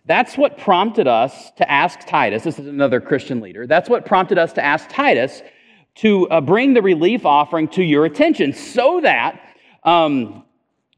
That's 0.05 0.39
what 0.39 0.57
prompted 0.57 1.05
us 1.05 1.51
to 1.57 1.71
ask 1.71 1.99
Titus, 1.99 2.41
this 2.41 2.57
is 2.57 2.65
another 2.65 2.99
Christian 2.99 3.41
leader, 3.41 3.67
that's 3.67 3.91
what 3.91 4.07
prompted 4.07 4.39
us 4.39 4.53
to 4.53 4.65
ask 4.65 4.89
Titus 4.89 5.43
to 5.97 6.27
uh, 6.29 6.41
bring 6.41 6.73
the 6.73 6.81
relief 6.81 7.27
offering 7.27 7.67
to 7.67 7.83
your 7.83 8.05
attention 8.05 8.53
so 8.53 9.01
that 9.01 9.46
um, 9.83 10.43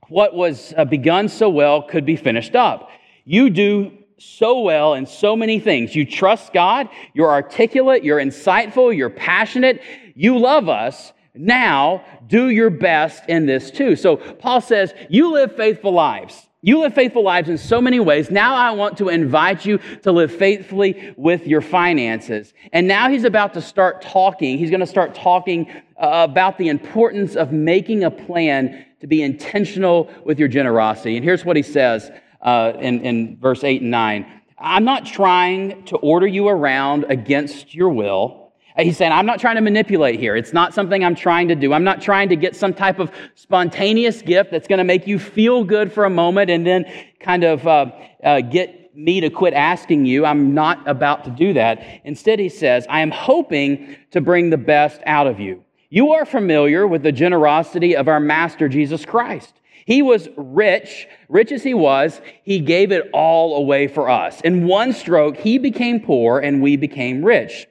what 0.08 0.34
was 0.34 0.74
uh, 0.76 0.86
begun 0.86 1.30
so 1.30 1.50
well 1.50 1.84
could 1.84 2.06
be 2.06 2.16
finished 2.16 2.56
up. 2.56 2.90
You 3.26 3.50
do 3.50 3.92
so 4.18 4.62
well 4.62 4.96
in 4.96 5.06
so 5.06 5.36
many 5.36 5.60
things. 5.60 5.96
You 5.96 6.06
trust 6.06 6.52
God, 6.54 6.90
you're 7.14 7.32
articulate, 7.32 8.04
you're 8.04 8.20
insightful, 8.20 8.96
you're 8.96 9.10
passionate, 9.10 9.82
you 10.16 10.38
love 10.38 10.68
us. 10.68 11.14
Now, 11.36 12.04
do 12.28 12.50
your 12.50 12.70
best 12.70 13.24
in 13.30 13.46
this 13.46 13.72
too. 13.72 13.96
So, 13.96 14.18
Paul 14.18 14.62
says, 14.62 14.94
You 15.10 15.32
live 15.32 15.56
faithful 15.56 15.94
lives. 15.94 16.49
You 16.62 16.82
live 16.82 16.94
faithful 16.94 17.24
lives 17.24 17.48
in 17.48 17.58
so 17.58 17.80
many 17.80 18.02
ways. 18.02 18.30
Now 18.30 18.54
I 18.54 18.72
want 18.72 18.98
to 18.98 19.08
invite 19.08 19.66
you 19.66 19.80
to 20.04 20.12
live 20.12 20.30
faithfully 20.30 21.14
with 21.16 21.48
your 21.48 21.62
finances. 21.62 22.54
And 22.74 22.86
now 22.86 23.10
he's 23.10 23.24
about 23.24 23.54
to 23.54 23.62
start 23.62 24.02
talking. 24.02 24.58
He's 24.58 24.70
going 24.70 24.82
to 24.82 24.86
start 24.86 25.16
talking 25.16 25.70
uh, 25.96 26.28
about 26.30 26.58
the 26.58 26.68
importance 26.68 27.38
of 27.38 27.54
making 27.54 28.04
a 28.04 28.12
plan 28.12 28.86
to 29.00 29.08
be 29.08 29.24
intentional 29.24 30.12
with 30.26 30.38
your 30.38 30.50
generosity. 30.50 31.16
And 31.16 31.24
here's 31.24 31.46
what 31.46 31.56
he 31.56 31.64
says 31.64 32.12
uh, 32.42 32.74
in, 32.78 33.06
in 33.06 33.38
verse 33.38 33.64
8 33.64 33.82
and 33.82 33.92
9 33.92 34.26
I'm 34.62 34.84
not 34.84 35.06
trying 35.06 35.86
to 35.86 35.96
order 35.96 36.28
you 36.28 36.50
around 36.50 37.06
against 37.08 37.74
your 37.74 37.88
will. 37.88 38.49
He's 38.78 38.98
saying, 38.98 39.12
I'm 39.12 39.26
not 39.26 39.40
trying 39.40 39.56
to 39.56 39.62
manipulate 39.62 40.20
here. 40.20 40.36
It's 40.36 40.54
not 40.54 40.74
something 40.74 41.04
I'm 41.04 41.16
trying 41.16 41.48
to 41.50 41.56
do. 41.56 41.74
I'm 41.74 41.84
not 41.84 42.02
trying 42.02 42.30
to 42.30 42.36
get 42.36 42.56
some 42.56 42.74
type 42.74 43.00
of 43.00 43.12
spontaneous 43.36 44.22
gift 44.22 44.52
that's 44.52 44.68
going 44.68 44.78
to 44.78 44.84
make 44.84 45.08
you 45.08 45.20
feel 45.20 45.64
good 45.64 45.92
for 45.92 46.06
a 46.06 46.10
moment 46.10 46.50
and 46.50 46.66
then 46.66 46.86
kind 47.20 47.44
of 47.44 47.68
uh, 47.68 47.92
uh, 48.24 48.42
get 48.42 48.96
me 48.96 49.22
to 49.22 49.30
quit 49.30 49.54
asking 49.54 50.06
you. 50.06 50.26
I'm 50.26 50.54
not 50.54 50.88
about 50.88 51.24
to 51.26 51.32
do 51.32 51.54
that. 51.54 51.84
Instead, 52.04 52.40
he 52.40 52.50
says, 52.50 52.86
I 52.90 53.02
am 53.02 53.12
hoping 53.12 53.96
to 54.12 54.22
bring 54.22 54.50
the 54.50 54.58
best 54.58 55.02
out 55.06 55.28
of 55.28 55.40
you. 55.40 55.64
You 55.90 56.12
are 56.12 56.26
familiar 56.26 56.86
with 56.86 57.02
the 57.02 57.12
generosity 57.12 57.96
of 57.96 58.08
our 58.08 58.20
Master 58.20 58.70
Jesus 58.70 59.06
Christ. 59.06 59.54
He 59.86 60.04
was 60.04 60.30
rich, 60.38 61.08
rich 61.30 61.52
as 61.52 61.64
he 61.64 61.74
was, 61.74 62.22
he 62.44 62.60
gave 62.60 62.92
it 62.92 63.10
all 63.12 63.58
away 63.58 63.88
for 63.88 64.08
us. 64.08 64.40
In 64.42 64.68
one 64.68 64.94
stroke, 64.94 65.38
he 65.38 65.58
became 65.58 66.00
poor 66.00 66.40
and 66.40 66.62
we 66.62 66.76
became 66.76 67.26
rich. 67.26 67.66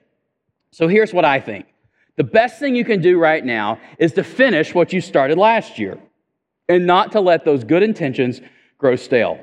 So 0.71 0.89
here's 0.89 1.13
what 1.13 1.25
I 1.25 1.41
think 1.41 1.67
the 2.17 2.25
best 2.25 2.59
thing 2.59 2.75
you 2.75 2.85
can 2.85 3.01
do 3.01 3.19
right 3.19 3.45
now 3.45 3.79
is 3.99 4.13
to 4.15 4.25
finish 4.25 4.75
what 4.75 4.93
you 4.93 5.01
started 5.01 5.39
last 5.39 5.79
year 5.79 5.99
and 6.69 6.87
not 6.87 7.13
to 7.13 7.21
let 7.21 7.45
those 7.45 7.65
good 7.65 7.83
intentions 7.83 8.41
grow 8.77 8.97
stale. 8.97 9.39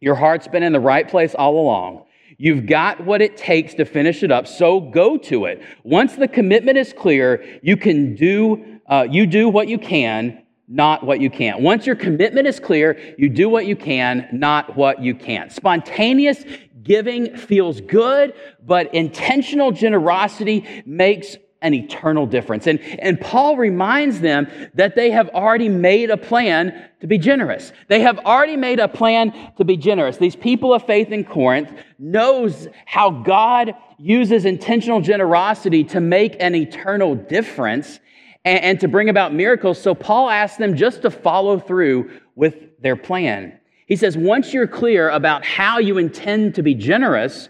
Your 0.00 0.14
heart's 0.14 0.48
been 0.48 0.62
in 0.62 0.72
the 0.72 0.80
right 0.80 1.08
place 1.08 1.34
all 1.34 1.58
along. 1.58 2.04
You've 2.38 2.66
got 2.66 3.04
what 3.04 3.22
it 3.22 3.36
takes 3.36 3.74
to 3.74 3.84
finish 3.84 4.22
it 4.22 4.30
up, 4.30 4.46
so 4.46 4.80
go 4.80 5.16
to 5.16 5.46
it. 5.46 5.62
Once 5.84 6.16
the 6.16 6.28
commitment 6.28 6.76
is 6.76 6.92
clear, 6.92 7.60
you 7.62 7.76
can 7.76 8.14
do, 8.14 8.80
uh, 8.86 9.06
you 9.10 9.26
do 9.26 9.48
what 9.48 9.68
you 9.68 9.78
can, 9.78 10.42
not 10.68 11.04
what 11.04 11.20
you 11.20 11.30
can't. 11.30 11.60
Once 11.60 11.86
your 11.86 11.96
commitment 11.96 12.46
is 12.46 12.60
clear, 12.60 13.14
you 13.16 13.28
do 13.28 13.48
what 13.48 13.66
you 13.66 13.76
can, 13.76 14.28
not 14.32 14.76
what 14.76 15.00
you 15.00 15.14
can't. 15.14 15.50
Spontaneous 15.50 16.44
giving 16.86 17.36
feels 17.36 17.80
good, 17.80 18.32
but 18.64 18.94
intentional 18.94 19.72
generosity 19.72 20.84
makes 20.86 21.36
an 21.62 21.74
eternal 21.74 22.26
difference. 22.26 22.66
And, 22.66 22.80
and 22.80 23.20
Paul 23.20 23.56
reminds 23.56 24.20
them 24.20 24.46
that 24.74 24.94
they 24.94 25.10
have 25.10 25.28
already 25.30 25.68
made 25.68 26.10
a 26.10 26.16
plan 26.16 26.88
to 27.00 27.06
be 27.06 27.18
generous. 27.18 27.72
They 27.88 28.00
have 28.00 28.18
already 28.20 28.56
made 28.56 28.78
a 28.78 28.88
plan 28.88 29.52
to 29.56 29.64
be 29.64 29.76
generous. 29.76 30.16
These 30.16 30.36
people 30.36 30.72
of 30.74 30.86
faith 30.86 31.08
in 31.08 31.24
Corinth 31.24 31.72
knows 31.98 32.68
how 32.84 33.10
God 33.10 33.74
uses 33.98 34.44
intentional 34.44 35.00
generosity 35.00 35.82
to 35.84 36.00
make 36.00 36.36
an 36.40 36.54
eternal 36.54 37.14
difference 37.14 38.00
and, 38.44 38.60
and 38.62 38.80
to 38.80 38.88
bring 38.88 39.08
about 39.08 39.34
miracles. 39.34 39.80
So 39.80 39.94
Paul 39.94 40.28
asks 40.28 40.58
them 40.58 40.76
just 40.76 41.02
to 41.02 41.10
follow 41.10 41.58
through 41.58 42.10
with 42.34 42.80
their 42.80 42.96
plan. 42.96 43.58
He 43.86 43.96
says, 43.96 44.16
once 44.16 44.52
you're 44.52 44.66
clear 44.66 45.08
about 45.08 45.44
how 45.44 45.78
you 45.78 45.96
intend 45.96 46.56
to 46.56 46.62
be 46.62 46.74
generous, 46.74 47.48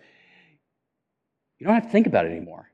you 1.59 1.67
don't 1.67 1.75
have 1.75 1.87
to 1.87 1.91
think 1.91 2.07
about 2.07 2.27
it 2.27 2.33
anymore. 2.33 2.71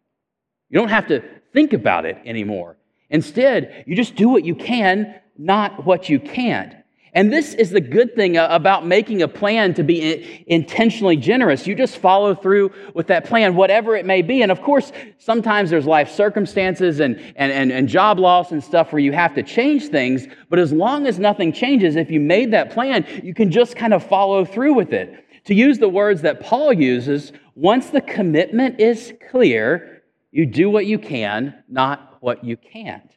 You 0.68 0.80
don't 0.80 0.88
have 0.88 1.06
to 1.08 1.22
think 1.52 1.72
about 1.72 2.04
it 2.04 2.18
anymore. 2.26 2.76
Instead, 3.08 3.84
you 3.86 3.94
just 3.94 4.16
do 4.16 4.28
what 4.28 4.44
you 4.44 4.54
can, 4.54 5.14
not 5.38 5.86
what 5.86 6.08
you 6.08 6.18
can't. 6.18 6.74
And 7.14 7.30
this 7.30 7.52
is 7.52 7.68
the 7.70 7.80
good 7.80 8.16
thing 8.16 8.38
uh, 8.38 8.48
about 8.50 8.86
making 8.86 9.20
a 9.20 9.28
plan 9.28 9.74
to 9.74 9.82
be 9.82 10.44
intentionally 10.46 11.16
generous. 11.16 11.66
You 11.66 11.74
just 11.74 11.98
follow 11.98 12.34
through 12.34 12.72
with 12.94 13.08
that 13.08 13.26
plan, 13.26 13.54
whatever 13.54 13.94
it 13.94 14.06
may 14.06 14.22
be. 14.22 14.40
And 14.40 14.50
of 14.50 14.62
course, 14.62 14.92
sometimes 15.18 15.68
there's 15.68 15.84
life 15.84 16.10
circumstances 16.10 17.00
and, 17.00 17.16
and, 17.36 17.52
and, 17.52 17.70
and, 17.70 17.86
job 17.86 18.18
loss 18.18 18.50
and 18.50 18.64
stuff 18.64 18.92
where 18.92 19.00
you 19.00 19.12
have 19.12 19.34
to 19.34 19.42
change 19.42 19.88
things. 19.88 20.26
But 20.48 20.58
as 20.58 20.72
long 20.72 21.06
as 21.06 21.18
nothing 21.18 21.52
changes, 21.52 21.96
if 21.96 22.10
you 22.10 22.18
made 22.18 22.50
that 22.54 22.70
plan, 22.70 23.04
you 23.22 23.34
can 23.34 23.50
just 23.50 23.76
kind 23.76 23.92
of 23.92 24.02
follow 24.02 24.46
through 24.46 24.72
with 24.72 24.94
it. 24.94 25.26
To 25.44 25.54
use 25.54 25.78
the 25.78 25.90
words 25.90 26.22
that 26.22 26.40
Paul 26.40 26.72
uses, 26.72 27.32
once 27.54 27.90
the 27.90 28.00
commitment 28.00 28.80
is 28.80 29.12
clear, 29.30 30.02
you 30.30 30.46
do 30.46 30.70
what 30.70 30.86
you 30.86 30.98
can, 30.98 31.62
not 31.68 32.16
what 32.20 32.42
you 32.42 32.56
can't. 32.56 33.10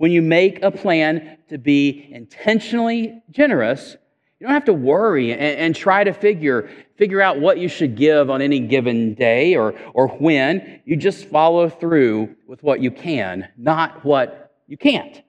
When 0.00 0.12
you 0.12 0.22
make 0.22 0.62
a 0.62 0.70
plan 0.70 1.36
to 1.50 1.58
be 1.58 2.08
intentionally 2.10 3.22
generous, 3.30 3.98
you 4.38 4.46
don't 4.46 4.54
have 4.54 4.64
to 4.64 4.72
worry 4.72 5.30
and, 5.30 5.42
and, 5.42 5.76
try 5.76 6.04
to 6.04 6.14
figure, 6.14 6.70
figure 6.96 7.20
out 7.20 7.38
what 7.38 7.58
you 7.58 7.68
should 7.68 7.96
give 7.96 8.30
on 8.30 8.40
any 8.40 8.60
given 8.60 9.12
day 9.12 9.56
or, 9.56 9.74
or 9.92 10.08
when. 10.08 10.80
You 10.86 10.96
just 10.96 11.26
follow 11.26 11.68
through 11.68 12.34
with 12.46 12.62
what 12.62 12.80
you 12.80 12.90
can, 12.90 13.46
not 13.58 14.02
what 14.02 14.54
you 14.66 14.78
can't. 14.78 15.20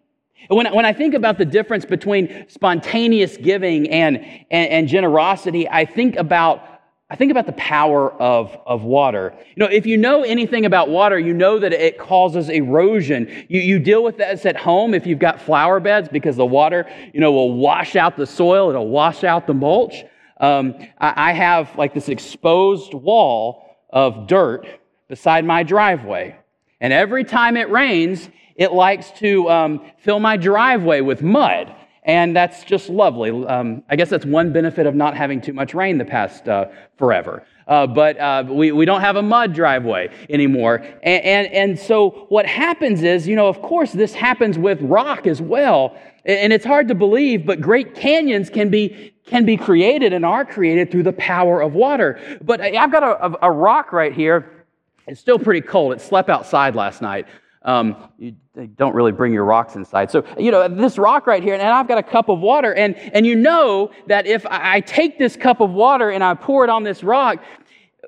When, 0.48 0.74
when 0.74 0.86
I 0.86 0.94
think 0.94 1.16
about 1.16 1.38
the 1.38 1.44
difference 1.44 1.84
between 1.84 2.46
spontaneous 2.48 3.36
giving 3.36 3.90
and, 3.90 4.20
and, 4.50 4.70
and 4.70 4.88
generosity, 4.88 5.68
I 5.68 5.84
think 5.84 6.16
about 6.16 6.71
I 7.12 7.16
think 7.18 7.30
about 7.30 7.46
the 7.46 7.52
power 7.54 8.10
of, 8.22 8.58
of 8.66 8.84
water. 8.84 9.34
You 9.50 9.66
know, 9.66 9.66
if 9.66 9.86
you 9.86 9.98
know 9.98 10.24
anything 10.24 10.66
about 10.66 10.88
water, 10.88 11.20
you 11.20 11.34
know 11.34 11.60
that 11.60 11.74
it 11.74 12.00
causes 12.00 12.48
erosion. 12.48 13.28
You, 13.50 13.60
you 13.60 13.80
deal 13.80 14.02
with 14.02 14.16
this 14.16 14.46
at 14.46 14.56
home 14.56 14.94
if 14.94 15.06
you've 15.06 15.20
got 15.20 15.42
flower 15.42 15.82
beds 15.82 16.08
because 16.08 16.38
the 16.38 16.46
water, 16.46 16.90
you 17.14 17.20
know, 17.20 17.34
will 17.34 17.54
wash 17.54 17.98
out 17.98 18.16
the 18.16 18.26
soil, 18.26 18.70
it'll 18.70 18.88
wash 18.88 19.26
out 19.26 19.46
the 19.46 19.54
mulch. 19.54 20.06
Um, 20.40 20.74
I, 21.00 21.32
I 21.32 21.34
have 21.34 21.78
like 21.78 21.94
this 21.94 22.08
exposed 22.08 22.94
wall 22.94 23.66
of 23.90 24.28
dirt 24.28 24.66
beside 25.10 25.44
my 25.44 25.64
driveway. 25.64 26.38
And 26.80 26.94
every 26.94 27.26
time 27.26 27.58
it 27.58 27.70
rains, 27.70 28.30
it 28.56 28.72
likes 28.72 29.12
to 29.20 29.50
um, 29.50 29.92
fill 29.98 30.22
my 30.22 30.38
driveway 30.38 31.02
with 31.02 31.22
mud. 31.22 31.76
And 32.04 32.36
that's 32.36 32.64
just 32.64 32.90
lovely. 32.90 33.30
Um, 33.46 33.84
I 33.90 33.96
guess 33.96 34.10
that's 34.10 34.26
one 34.26 34.52
benefit 34.52 34.88
of 34.88 34.96
not 34.96 35.16
having 35.16 35.40
too 35.40 35.54
much 35.54 35.74
rain 35.74 35.98
the 35.98 36.06
past 36.06 36.48
uh, 36.48 36.66
forever. 36.98 37.44
Uh, 37.68 37.86
but 37.86 38.20
uh, 38.20 38.44
we, 38.50 38.72
we 38.72 38.86
don't 38.86 39.02
have 39.02 39.16
a 39.16 39.22
mud 39.22 39.54
driveway 39.54 40.10
anymore. 40.30 40.78
And, 41.04 41.24
and, 41.24 41.48
and 41.54 41.80
so 41.80 42.26
what 42.30 42.46
happens 42.46 43.04
is, 43.04 43.28
you 43.28 43.36
know, 43.36 43.48
of 43.48 43.62
course, 43.62 43.92
this 43.92 44.14
happens 44.14 44.58
with 44.58 44.82
rock 44.82 45.28
as 45.28 45.42
well. 45.42 45.96
And 46.26 46.52
it's 46.52 46.66
hard 46.66 46.88
to 46.88 46.96
believe, 46.96 47.46
but 47.46 47.62
great 47.62 47.96
canyons 47.96 48.50
can 48.50 48.70
be, 48.70 49.14
can 49.26 49.46
be 49.46 49.56
created 49.56 50.12
and 50.12 50.26
are 50.26 50.44
created 50.44 50.92
through 50.92 51.04
the 51.04 51.14
power 51.14 51.62
of 51.62 51.74
water. 51.74 52.20
But 52.42 52.62
I've 52.62 52.92
got 52.92 53.04
a, 53.04 53.46
a 53.46 53.52
rock 53.52 53.94
right 53.94 54.14
here. 54.14 54.66
It's 55.08 55.20
still 55.20 55.40
pretty 55.40 55.62
cold. 55.62 55.94
It 55.94 56.02
slept 56.02 56.30
outside 56.30 56.76
last 56.76 57.02
night. 57.02 57.28
Um, 57.64 58.10
you 58.18 58.36
don't 58.76 58.96
really 58.96 59.12
bring 59.12 59.34
your 59.34 59.46
rocks 59.46 59.76
inside. 59.76 60.10
So, 60.10 60.26
you 60.38 60.50
know, 60.52 60.68
this 60.68 60.98
rock 60.98 61.28
right 61.28 61.44
here, 61.44 61.54
and 61.54 61.62
I've 61.62 61.88
got 61.88 62.00
a 62.00 62.04
cup 62.04 62.28
of 62.28 62.40
water, 62.40 62.74
and, 62.74 62.96
and 62.96 63.26
you 63.26 63.36
know 63.36 63.92
that 64.08 64.26
if 64.26 64.46
I 64.48 64.82
take 64.82 65.20
this 65.20 65.36
cup 65.36 65.62
of 65.62 65.70
water 65.70 66.10
and 66.10 66.24
I 66.24 66.34
pour 66.34 66.64
it 66.64 66.70
on 66.70 66.84
this 66.84 67.04
rock, 67.04 67.44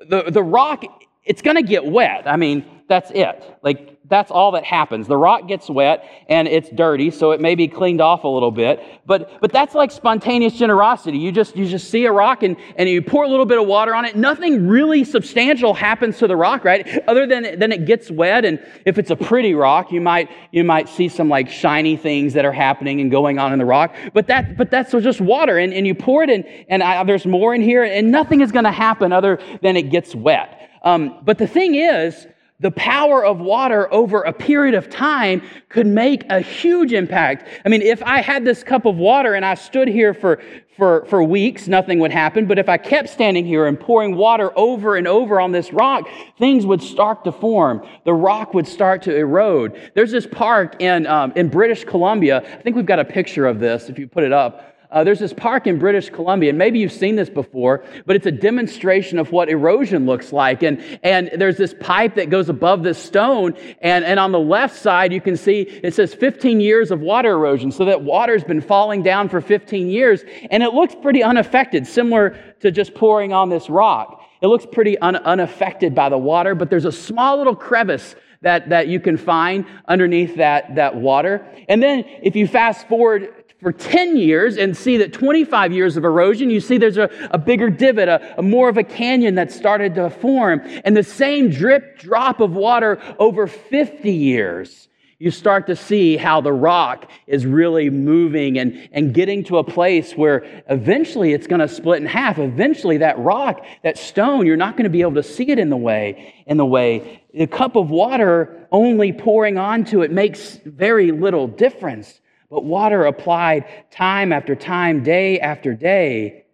the, 0.08 0.24
the 0.30 0.42
rock, 0.42 0.84
it's 1.24 1.40
going 1.40 1.56
to 1.56 1.62
get 1.62 1.86
wet. 1.86 2.24
I 2.26 2.36
mean, 2.36 2.64
that's 2.88 3.10
it. 3.12 3.58
Like, 3.62 3.93
that's 4.06 4.30
all 4.30 4.52
that 4.52 4.64
happens. 4.64 5.08
The 5.08 5.16
rock 5.16 5.48
gets 5.48 5.70
wet 5.70 6.04
and 6.28 6.46
it's 6.46 6.68
dirty, 6.68 7.10
so 7.10 7.30
it 7.30 7.40
may 7.40 7.54
be 7.54 7.68
cleaned 7.68 8.02
off 8.02 8.24
a 8.24 8.28
little 8.28 8.50
bit. 8.50 8.82
But, 9.06 9.40
but 9.40 9.50
that's 9.50 9.74
like 9.74 9.90
spontaneous 9.90 10.54
generosity. 10.54 11.16
You 11.18 11.32
just, 11.32 11.56
you 11.56 11.66
just 11.66 11.90
see 11.90 12.04
a 12.04 12.12
rock 12.12 12.42
and, 12.42 12.56
and 12.76 12.86
you 12.86 13.00
pour 13.00 13.24
a 13.24 13.28
little 13.28 13.46
bit 13.46 13.58
of 13.58 13.66
water 13.66 13.94
on 13.94 14.04
it. 14.04 14.14
Nothing 14.14 14.68
really 14.68 15.04
substantial 15.04 15.72
happens 15.72 16.18
to 16.18 16.26
the 16.26 16.36
rock, 16.36 16.64
right? 16.64 16.86
Other 17.08 17.26
than, 17.26 17.58
than 17.58 17.72
it 17.72 17.86
gets 17.86 18.10
wet. 18.10 18.44
And 18.44 18.64
if 18.84 18.98
it's 18.98 19.10
a 19.10 19.16
pretty 19.16 19.54
rock, 19.54 19.90
you 19.90 20.02
might, 20.02 20.30
you 20.52 20.64
might 20.64 20.90
see 20.90 21.08
some 21.08 21.30
like 21.30 21.48
shiny 21.48 21.96
things 21.96 22.34
that 22.34 22.44
are 22.44 22.52
happening 22.52 23.00
and 23.00 23.10
going 23.10 23.38
on 23.38 23.54
in 23.54 23.58
the 23.58 23.64
rock. 23.64 23.94
But, 24.12 24.26
that, 24.26 24.58
but 24.58 24.70
that's 24.70 24.92
just 24.92 25.22
water. 25.22 25.56
And, 25.56 25.72
and 25.72 25.86
you 25.86 25.94
pour 25.94 26.22
it 26.22 26.28
in, 26.28 26.44
and 26.68 26.82
I, 26.82 27.02
there's 27.04 27.26
more 27.26 27.54
in 27.54 27.62
here, 27.62 27.82
and 27.84 28.10
nothing 28.10 28.42
is 28.42 28.52
going 28.52 28.64
to 28.64 28.70
happen 28.70 29.12
other 29.12 29.38
than 29.62 29.76
it 29.78 29.90
gets 29.90 30.14
wet. 30.14 30.70
Um, 30.82 31.20
but 31.24 31.38
the 31.38 31.46
thing 31.46 31.74
is, 31.74 32.26
the 32.60 32.70
power 32.70 33.24
of 33.24 33.40
water 33.40 33.92
over 33.92 34.22
a 34.22 34.32
period 34.32 34.74
of 34.74 34.88
time 34.88 35.42
could 35.68 35.86
make 35.86 36.24
a 36.30 36.40
huge 36.40 36.92
impact. 36.92 37.48
I 37.64 37.68
mean, 37.68 37.82
if 37.82 38.02
I 38.04 38.20
had 38.20 38.44
this 38.44 38.62
cup 38.62 38.86
of 38.86 38.96
water 38.96 39.34
and 39.34 39.44
I 39.44 39.54
stood 39.54 39.88
here 39.88 40.14
for, 40.14 40.40
for, 40.76 41.04
for 41.06 41.22
weeks, 41.22 41.66
nothing 41.66 41.98
would 41.98 42.12
happen. 42.12 42.46
But 42.46 42.60
if 42.60 42.68
I 42.68 42.76
kept 42.76 43.08
standing 43.08 43.44
here 43.44 43.66
and 43.66 43.78
pouring 43.78 44.14
water 44.14 44.56
over 44.56 44.94
and 44.96 45.08
over 45.08 45.40
on 45.40 45.50
this 45.50 45.72
rock, 45.72 46.08
things 46.38 46.64
would 46.64 46.80
start 46.80 47.24
to 47.24 47.32
form. 47.32 47.84
The 48.04 48.14
rock 48.14 48.54
would 48.54 48.68
start 48.68 49.02
to 49.02 49.16
erode. 49.16 49.90
There's 49.94 50.12
this 50.12 50.26
park 50.26 50.80
in, 50.80 51.08
um, 51.08 51.32
in 51.34 51.48
British 51.48 51.84
Columbia. 51.84 52.38
I 52.38 52.62
think 52.62 52.76
we've 52.76 52.86
got 52.86 53.00
a 53.00 53.04
picture 53.04 53.46
of 53.46 53.58
this 53.58 53.88
if 53.88 53.98
you 53.98 54.06
put 54.06 54.22
it 54.22 54.32
up. 54.32 54.73
Uh, 54.94 55.02
there's 55.02 55.18
this 55.18 55.32
park 55.32 55.66
in 55.66 55.76
British 55.76 56.08
Columbia, 56.08 56.50
and 56.50 56.56
maybe 56.56 56.78
you've 56.78 56.92
seen 56.92 57.16
this 57.16 57.28
before, 57.28 57.84
but 58.06 58.14
it's 58.14 58.26
a 58.26 58.30
demonstration 58.30 59.18
of 59.18 59.32
what 59.32 59.48
erosion 59.48 60.06
looks 60.06 60.32
like. 60.32 60.62
And, 60.62 60.80
and 61.02 61.32
there's 61.34 61.56
this 61.56 61.74
pipe 61.80 62.14
that 62.14 62.30
goes 62.30 62.48
above 62.48 62.84
this 62.84 62.96
stone, 62.96 63.54
and, 63.80 64.04
and 64.04 64.20
on 64.20 64.30
the 64.30 64.38
left 64.38 64.76
side, 64.76 65.12
you 65.12 65.20
can 65.20 65.36
see 65.36 65.62
it 65.62 65.94
says 65.94 66.14
15 66.14 66.60
years 66.60 66.92
of 66.92 67.00
water 67.00 67.32
erosion. 67.32 67.72
So 67.72 67.84
that 67.86 68.02
water's 68.02 68.44
been 68.44 68.60
falling 68.60 69.02
down 69.02 69.28
for 69.28 69.40
15 69.40 69.88
years, 69.88 70.22
and 70.48 70.62
it 70.62 70.72
looks 70.72 70.94
pretty 70.94 71.24
unaffected, 71.24 71.88
similar 71.88 72.38
to 72.60 72.70
just 72.70 72.94
pouring 72.94 73.32
on 73.32 73.48
this 73.48 73.68
rock. 73.68 74.22
It 74.42 74.46
looks 74.46 74.64
pretty 74.64 74.96
un- 74.98 75.16
unaffected 75.16 75.96
by 75.96 76.08
the 76.08 76.18
water, 76.18 76.54
but 76.54 76.70
there's 76.70 76.84
a 76.84 76.92
small 76.92 77.36
little 77.36 77.56
crevice 77.56 78.14
that, 78.42 78.68
that 78.68 78.86
you 78.86 79.00
can 79.00 79.16
find 79.16 79.66
underneath 79.88 80.36
that, 80.36 80.76
that 80.76 80.94
water. 80.94 81.44
And 81.68 81.82
then 81.82 82.04
if 82.22 82.36
you 82.36 82.46
fast 82.46 82.86
forward 82.86 83.43
for 83.64 83.72
10 83.72 84.18
years 84.18 84.58
and 84.58 84.76
see 84.76 84.98
that 84.98 85.14
25 85.14 85.72
years 85.72 85.96
of 85.96 86.04
erosion, 86.04 86.50
you 86.50 86.60
see 86.60 86.76
there's 86.76 86.98
a, 86.98 87.08
a 87.30 87.38
bigger 87.38 87.70
divot, 87.70 88.10
a, 88.10 88.38
a 88.38 88.42
more 88.42 88.68
of 88.68 88.76
a 88.76 88.84
canyon 88.84 89.36
that 89.36 89.50
started 89.50 89.94
to 89.94 90.10
form. 90.10 90.60
And 90.84 90.94
the 90.94 91.02
same 91.02 91.48
drip 91.48 91.98
drop 91.98 92.40
of 92.40 92.52
water 92.52 93.00
over 93.18 93.46
50 93.46 94.12
years 94.12 94.88
you 95.18 95.30
start 95.30 95.68
to 95.68 95.76
see 95.76 96.18
how 96.18 96.42
the 96.42 96.52
rock 96.52 97.10
is 97.26 97.46
really 97.46 97.88
moving 97.88 98.58
and, 98.58 98.90
and 98.92 99.14
getting 99.14 99.44
to 99.44 99.56
a 99.56 99.64
place 99.64 100.12
where 100.12 100.44
eventually 100.68 101.32
it's 101.32 101.46
going 101.46 101.60
to 101.60 101.68
split 101.68 102.02
in 102.02 102.06
half. 102.06 102.38
Eventually, 102.38 102.98
that 102.98 103.18
rock, 103.18 103.64
that 103.84 103.96
stone, 103.96 104.44
you're 104.44 104.56
not 104.56 104.76
going 104.76 104.84
to 104.84 104.90
be 104.90 105.00
able 105.00 105.14
to 105.14 105.22
see 105.22 105.50
it 105.50 105.58
in 105.58 105.70
the 105.70 105.76
way. 105.78 106.34
In 106.46 106.58
the 106.58 106.66
way, 106.66 107.22
the 107.32 107.46
cup 107.46 107.76
of 107.76 107.88
water 107.88 108.66
only 108.70 109.12
pouring 109.14 109.56
onto 109.56 110.02
it 110.02 110.10
makes 110.10 110.56
very 110.66 111.12
little 111.12 111.46
difference. 111.46 112.20
But 112.54 112.62
water 112.62 113.06
applied 113.06 113.64
time 113.90 114.32
after 114.32 114.54
time, 114.54 115.02
day 115.02 115.40
after 115.40 115.74
day, 115.74 116.44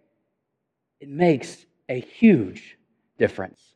it 0.99 1.07
makes 1.07 1.63
a 1.89 1.99
huge 1.99 2.75
difference. 3.19 3.70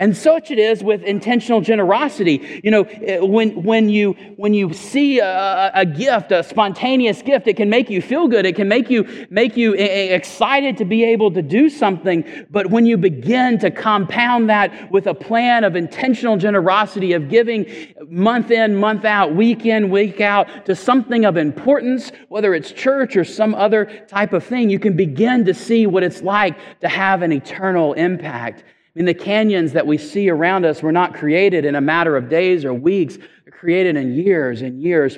And 0.00 0.16
such 0.16 0.50
it 0.50 0.58
is 0.58 0.82
with 0.82 1.02
intentional 1.02 1.60
generosity. 1.60 2.62
You 2.64 2.70
know, 2.70 2.84
eh, 2.84 3.18
when, 3.20 3.62
when, 3.62 3.90
you, 3.90 4.12
when 4.36 4.54
you 4.54 4.72
see 4.72 5.18
a, 5.18 5.70
a, 5.74 5.84
gift, 5.84 6.32
a 6.32 6.42
spontaneous 6.42 7.20
gift, 7.20 7.46
it 7.46 7.58
can 7.58 7.68
make 7.68 7.90
you 7.90 8.00
feel 8.00 8.26
good. 8.26 8.46
It 8.46 8.56
can 8.56 8.66
make 8.66 8.88
you, 8.88 9.26
make 9.28 9.58
you 9.58 9.74
eh, 9.76 9.82
eh, 9.82 10.14
excited 10.14 10.78
to 10.78 10.86
be 10.86 11.04
able 11.04 11.30
to 11.32 11.42
do 11.42 11.68
something. 11.68 12.24
But 12.50 12.68
when 12.68 12.86
you 12.86 12.96
begin 12.96 13.58
to 13.58 13.70
compound 13.70 14.48
that 14.48 14.90
with 14.90 15.06
a 15.06 15.12
plan 15.12 15.64
of 15.64 15.76
intentional 15.76 16.38
generosity, 16.38 17.12
of 17.12 17.28
giving 17.28 17.66
month 18.08 18.50
in, 18.50 18.76
month 18.76 19.04
out, 19.04 19.34
week 19.34 19.66
in, 19.66 19.90
week 19.90 20.22
out 20.22 20.64
to 20.64 20.74
something 20.74 21.26
of 21.26 21.36
importance, 21.36 22.10
whether 22.30 22.54
it's 22.54 22.72
church 22.72 23.16
or 23.16 23.24
some 23.24 23.54
other 23.54 23.84
type 24.08 24.32
of 24.32 24.44
thing, 24.44 24.70
you 24.70 24.78
can 24.78 24.96
begin 24.96 25.44
to 25.44 25.52
see 25.52 25.86
what 25.86 26.02
it's 26.02 26.22
like 26.22 26.56
to 26.80 26.88
have 26.88 27.20
an 27.20 27.32
eternal 27.32 27.92
impact 27.92 28.64
I 28.94 28.98
mean, 28.98 29.06
the 29.06 29.14
canyons 29.14 29.72
that 29.72 29.86
we 29.86 29.98
see 29.98 30.28
around 30.28 30.64
us 30.64 30.82
were 30.82 30.90
not 30.90 31.14
created 31.14 31.64
in 31.64 31.76
a 31.76 31.80
matter 31.80 32.16
of 32.16 32.28
days 32.28 32.64
or 32.64 32.74
weeks, 32.74 33.16
they're 33.16 33.52
created 33.52 33.96
in 33.96 34.14
years 34.14 34.62
and 34.62 34.82
years 34.82 35.16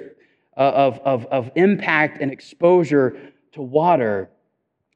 of, 0.55 0.99
of, 0.99 1.25
of 1.27 1.51
impact 1.57 2.21
and 2.21 2.31
exposure 2.31 3.33
to 3.53 3.63
water. 3.63 4.29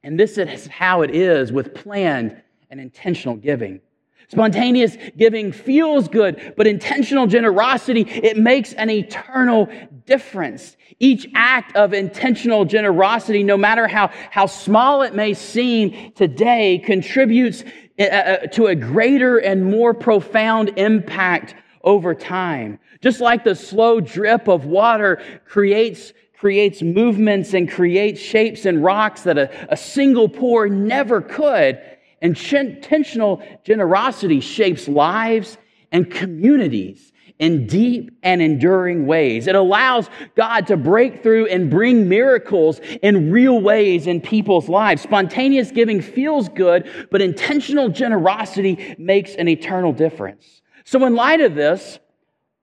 And 0.03 0.21
this 0.21 0.37
is 0.37 0.67
how 0.67 1.01
it 1.01 1.15
is 1.15 1.53
with 1.53 1.75
planned 1.75 2.43
and 2.71 2.79
intentional 2.79 3.37
giving. 3.37 3.81
Spontaneous 4.29 4.97
giving 5.17 5.53
feels 5.53 6.09
good, 6.09 6.55
but 6.57 6.67
intentional 6.67 7.27
generosity, 7.29 8.03
it 8.03 8.37
makes 8.37 8.73
an 8.73 8.91
eternal 8.91 9.69
difference. 10.05 10.77
Each 10.99 11.29
act 11.35 11.77
of 11.77 11.95
intentional 11.95 12.65
generosity, 12.65 13.45
no 13.45 13.57
matter 13.57 13.87
how, 13.87 14.11
how 14.31 14.47
small 14.47 15.03
it 15.03 15.15
may 15.15 15.33
seem 15.33 16.13
today, 16.13 16.79
contributes 16.79 17.63
uh, 17.63 17.67
uh, 17.67 17.86
Eh, 17.99 18.05
eh, 18.05 18.37
eh, 18.43 18.47
to 18.49 18.67
a 18.67 18.75
greater 18.75 19.39
and 19.39 19.65
more 19.65 19.95
profound 19.95 20.71
impact 20.77 21.55
over 21.83 22.15
time. 22.15 22.79
Just 23.01 23.21
like 23.21 23.43
the 23.43 23.55
slow 23.55 24.01
drip 24.01 24.49
of 24.49 24.67
water 24.67 25.23
creates, 25.47 26.13
creates 26.39 26.83
movements 26.83 27.55
and 27.55 27.71
creates 27.71 28.21
shapes 28.21 28.67
and 28.67 28.85
rocks 28.85 29.23
that 29.23 29.39
a, 29.39 29.73
a 29.73 29.77
single 29.79 30.29
pour 30.29 30.69
never 30.69 31.23
could, 31.23 31.81
intentional 32.21 33.43
generosity 33.65 34.41
shapes 34.41 34.89
lives 34.89 35.57
and 35.91 36.11
communities 36.11 37.13
in 37.39 37.67
deep 37.67 38.11
and 38.23 38.41
enduring 38.41 39.07
ways. 39.07 39.47
It 39.47 39.55
allows 39.55 40.09
God 40.35 40.67
to 40.69 40.77
break 40.77 41.23
through 41.23 41.47
and 41.47 41.71
bring 41.71 42.09
miracles 42.09 42.81
in 43.03 43.31
real 43.31 43.61
ways 43.61 44.07
in 44.07 44.21
people's 44.21 44.69
lives. 44.69 45.03
Spontaneous 45.03 45.71
giving 45.71 46.01
feels 46.01 46.49
good, 46.49 46.89
but 47.11 47.21
intentional 47.21 47.89
generosity 47.89 48.95
makes 48.99 49.35
an 49.35 49.49
eternal 49.49 49.93
difference. 49.93 50.63
So, 50.85 51.05
in 51.05 51.15
light 51.15 51.41
of 51.41 51.55
this, 51.55 51.99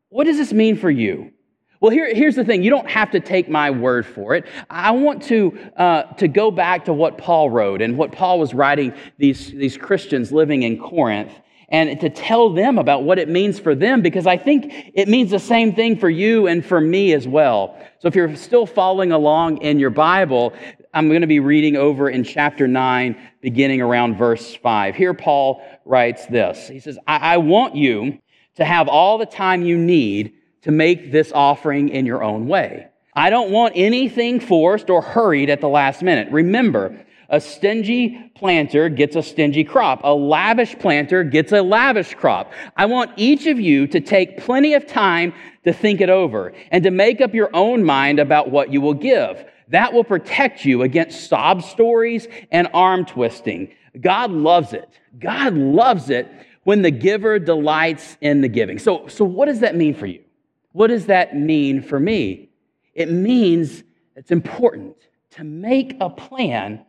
what 0.10 0.26
does 0.26 0.38
this 0.38 0.54
mean 0.54 0.78
for 0.78 0.90
you? 0.90 1.32
Well, 1.84 1.92
here, 1.92 2.16
here's 2.16 2.36
the 2.36 2.46
thing. 2.46 2.64
You 2.64 2.70
don't 2.70 2.90
have 2.90 3.12
to 3.12 3.20
take 3.20 3.50
my 3.50 3.70
word 3.70 4.06
for 4.06 4.36
it. 4.36 4.46
I 4.70 4.92
want 4.92 5.22
to, 5.24 5.60
uh, 5.76 6.04
to 6.14 6.30
go 6.30 6.50
back 6.50 6.86
to 6.86 6.94
what 6.94 7.18
Paul 7.18 7.50
wrote 7.50 7.82
and 7.82 7.98
what 7.98 8.14
Paul 8.14 8.40
was 8.40 8.54
writing 8.54 8.94
these, 9.18 9.52
these 9.52 9.76
Christians 9.76 10.32
living 10.32 10.64
in 10.64 10.80
Corinth 10.80 11.34
and 11.74 12.00
to 12.00 12.10
tell 12.10 12.52
them 12.52 12.78
about 12.78 13.04
what 13.04 13.18
it 13.18 13.28
means 13.28 13.60
for 13.60 13.74
them 13.74 14.04
because 14.04 14.28
I 14.28 14.38
think 14.38 14.92
it 14.94 15.08
means 15.08 15.32
the 15.32 15.40
same 15.40 15.74
thing 15.74 15.98
for 15.98 16.08
you 16.08 16.46
and 16.46 16.64
for 16.64 16.80
me 16.80 17.14
as 17.14 17.28
well. 17.28 17.76
So 17.98 18.08
if 18.08 18.16
you're 18.16 18.36
still 18.36 18.68
following 18.68 19.12
along 19.12 19.58
in 19.64 19.80
your 19.80 19.90
Bible, 19.90 20.54
I'm 20.94 21.10
going 21.10 21.22
to 21.22 21.28
be 21.28 21.40
reading 21.40 21.76
over 21.76 22.08
in 22.12 22.24
chapter 22.24 22.68
9, 22.68 23.18
beginning 23.42 23.82
around 23.82 24.18
verse 24.20 24.54
5. 24.54 24.96
Here, 24.96 25.16
Paul 25.16 25.64
writes 25.84 26.28
this 26.28 26.68
He 26.68 26.80
says, 26.80 27.00
I, 27.08 27.34
I 27.34 27.38
want 27.38 27.76
you 27.76 28.20
to 28.58 28.66
have 28.66 28.88
all 28.88 29.18
the 29.18 29.26
time 29.26 29.64
you 29.64 29.76
need 29.76 30.34
to 30.62 30.72
make 30.72 31.12
this 31.12 31.32
offering 31.34 31.90
in 31.90 32.06
your 32.06 32.24
own 32.24 32.48
way. 32.48 32.88
I 33.16 33.32
don't 33.32 33.50
want 33.50 33.74
anything 33.76 34.40
forced 34.40 34.92
or 34.92 35.02
hurried 35.02 35.50
at 35.50 35.60
the 35.60 35.70
last 35.70 36.04
minute. 36.04 36.32
Remember, 36.32 37.04
a 37.34 37.42
stingy 37.42 38.32
planter 38.36 38.90
gets 38.90 39.16
a 39.16 39.24
stingy 39.24 39.64
crop. 39.64 40.02
A 40.04 40.14
lavish 40.14 40.78
planter 40.78 41.24
gets 41.24 41.52
a 41.52 41.64
lavish 41.64 42.14
crop. 42.14 42.54
I 42.78 42.86
want 42.86 43.10
each 43.18 43.48
of 43.48 43.60
you 43.60 43.88
to 43.88 44.00
take 44.00 44.38
plenty 44.38 44.76
of 44.76 44.86
time 44.86 45.34
to 45.64 45.74
think 45.74 46.00
it 46.00 46.12
over 46.12 46.54
and 46.72 46.84
to 46.84 46.92
make 46.92 47.22
up 47.22 47.34
your 47.34 47.50
own 47.56 47.84
mind 47.84 48.20
about 48.20 48.52
what 48.52 48.72
you 48.72 48.82
will 48.82 48.94
give. 48.94 49.44
That 49.70 49.94
will 49.94 50.04
protect 50.04 50.64
you 50.64 50.84
against 50.84 51.28
sob 51.28 51.64
stories 51.64 52.28
and 52.52 52.68
arm 52.72 53.04
twisting. 53.04 53.74
God 54.00 54.30
loves 54.30 54.74
it. 54.74 54.88
God 55.18 55.56
loves 55.56 56.12
it 56.12 56.32
when 56.66 56.84
the 56.84 56.92
giver 56.92 57.40
delights 57.40 58.16
in 58.22 58.42
the 58.42 58.48
giving. 58.48 58.78
So, 58.78 59.08
so 59.08 59.26
what 59.26 59.48
does 59.48 59.62
that 59.62 59.76
mean 59.76 59.96
for 59.96 60.06
you? 60.06 60.22
What 60.74 60.88
does 60.88 61.08
that 61.08 61.36
mean 61.36 61.82
for 61.82 62.00
me? 62.00 62.50
It 62.94 63.10
means 63.10 63.84
it's 64.16 64.30
important 64.32 64.98
to 65.32 65.44
make 65.44 65.98
a 66.00 66.12
plan 66.12 66.86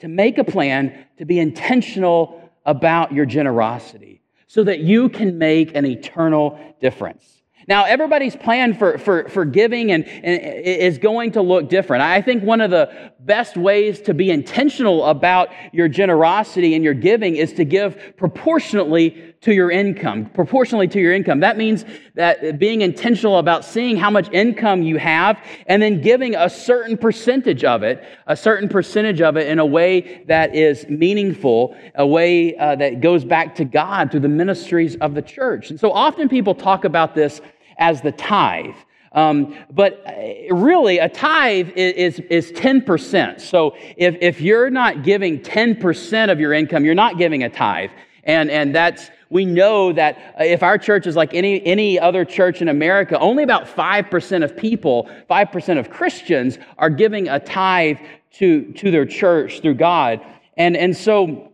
to 0.00 0.08
make 0.08 0.38
a 0.38 0.44
plan 0.44 1.06
to 1.18 1.24
be 1.24 1.38
intentional 1.38 2.50
about 2.66 3.12
your 3.12 3.26
generosity 3.26 4.22
so 4.46 4.64
that 4.64 4.80
you 4.80 5.08
can 5.08 5.38
make 5.38 5.74
an 5.76 5.86
eternal 5.86 6.58
difference. 6.80 7.40
Now, 7.68 7.84
everybody's 7.84 8.34
plan 8.34 8.74
for, 8.74 8.98
for, 8.98 9.28
for 9.28 9.44
giving 9.44 9.92
and, 9.92 10.04
and 10.04 10.42
is 10.42 10.98
going 10.98 11.32
to 11.32 11.42
look 11.42 11.68
different. 11.68 12.02
I 12.02 12.20
think 12.20 12.42
one 12.42 12.60
of 12.60 12.70
the 12.70 13.12
best 13.20 13.56
ways 13.56 14.00
to 14.02 14.14
be 14.14 14.30
intentional 14.30 15.04
about 15.04 15.50
your 15.72 15.86
generosity 15.86 16.74
and 16.74 16.82
your 16.82 16.94
giving 16.94 17.36
is 17.36 17.52
to 17.54 17.64
give 17.64 18.16
proportionately 18.16 19.34
to 19.42 19.54
your 19.54 19.70
income, 19.70 20.26
proportionally 20.26 20.86
to 20.86 21.00
your 21.00 21.14
income. 21.14 21.40
That 21.40 21.56
means 21.56 21.86
that 22.14 22.58
being 22.58 22.82
intentional 22.82 23.38
about 23.38 23.64
seeing 23.64 23.96
how 23.96 24.10
much 24.10 24.30
income 24.32 24.82
you 24.82 24.98
have 24.98 25.42
and 25.66 25.80
then 25.80 26.02
giving 26.02 26.34
a 26.34 26.50
certain 26.50 26.98
percentage 26.98 27.64
of 27.64 27.82
it, 27.82 28.04
a 28.26 28.36
certain 28.36 28.68
percentage 28.68 29.22
of 29.22 29.38
it 29.38 29.48
in 29.48 29.58
a 29.58 29.64
way 29.64 30.24
that 30.28 30.54
is 30.54 30.86
meaningful, 30.90 31.74
a 31.94 32.06
way 32.06 32.54
uh, 32.58 32.76
that 32.76 33.00
goes 33.00 33.24
back 33.24 33.54
to 33.54 33.64
God 33.64 34.10
through 34.10 34.20
the 34.20 34.28
ministries 34.28 34.96
of 34.96 35.14
the 35.14 35.22
church. 35.22 35.70
And 35.70 35.80
so 35.80 35.90
often 35.90 36.28
people 36.28 36.54
talk 36.54 36.84
about 36.84 37.14
this 37.14 37.40
as 37.78 38.02
the 38.02 38.12
tithe. 38.12 38.74
Um, 39.12 39.56
but 39.70 40.04
uh, 40.06 40.54
really, 40.54 40.98
a 40.98 41.08
tithe 41.08 41.70
is, 41.70 42.18
is, 42.18 42.50
is 42.50 42.52
10%. 42.52 43.40
So 43.40 43.74
if, 43.96 44.16
if 44.20 44.40
you're 44.40 44.70
not 44.70 45.02
giving 45.02 45.40
10% 45.40 46.30
of 46.30 46.38
your 46.38 46.52
income, 46.52 46.84
you're 46.84 46.94
not 46.94 47.16
giving 47.16 47.42
a 47.42 47.48
tithe. 47.48 47.90
And, 48.24 48.50
and 48.50 48.74
that's, 48.74 49.10
we 49.30 49.44
know 49.44 49.92
that 49.92 50.34
uh, 50.38 50.44
if 50.44 50.62
our 50.62 50.76
church 50.76 51.06
is 51.06 51.16
like 51.16 51.32
any, 51.34 51.64
any 51.64 51.98
other 51.98 52.24
church 52.24 52.60
in 52.60 52.68
America, 52.68 53.18
only 53.18 53.44
about 53.44 53.64
5% 53.64 54.44
of 54.44 54.56
people, 54.56 55.08
5% 55.30 55.78
of 55.78 55.88
Christians 55.88 56.58
are 56.76 56.90
giving 56.90 57.28
a 57.28 57.38
tithe 57.38 57.98
to, 58.32 58.72
to 58.72 58.90
their 58.90 59.06
church 59.06 59.60
through 59.60 59.74
God. 59.74 60.20
And, 60.56 60.76
and 60.76 60.96
so, 60.96 61.52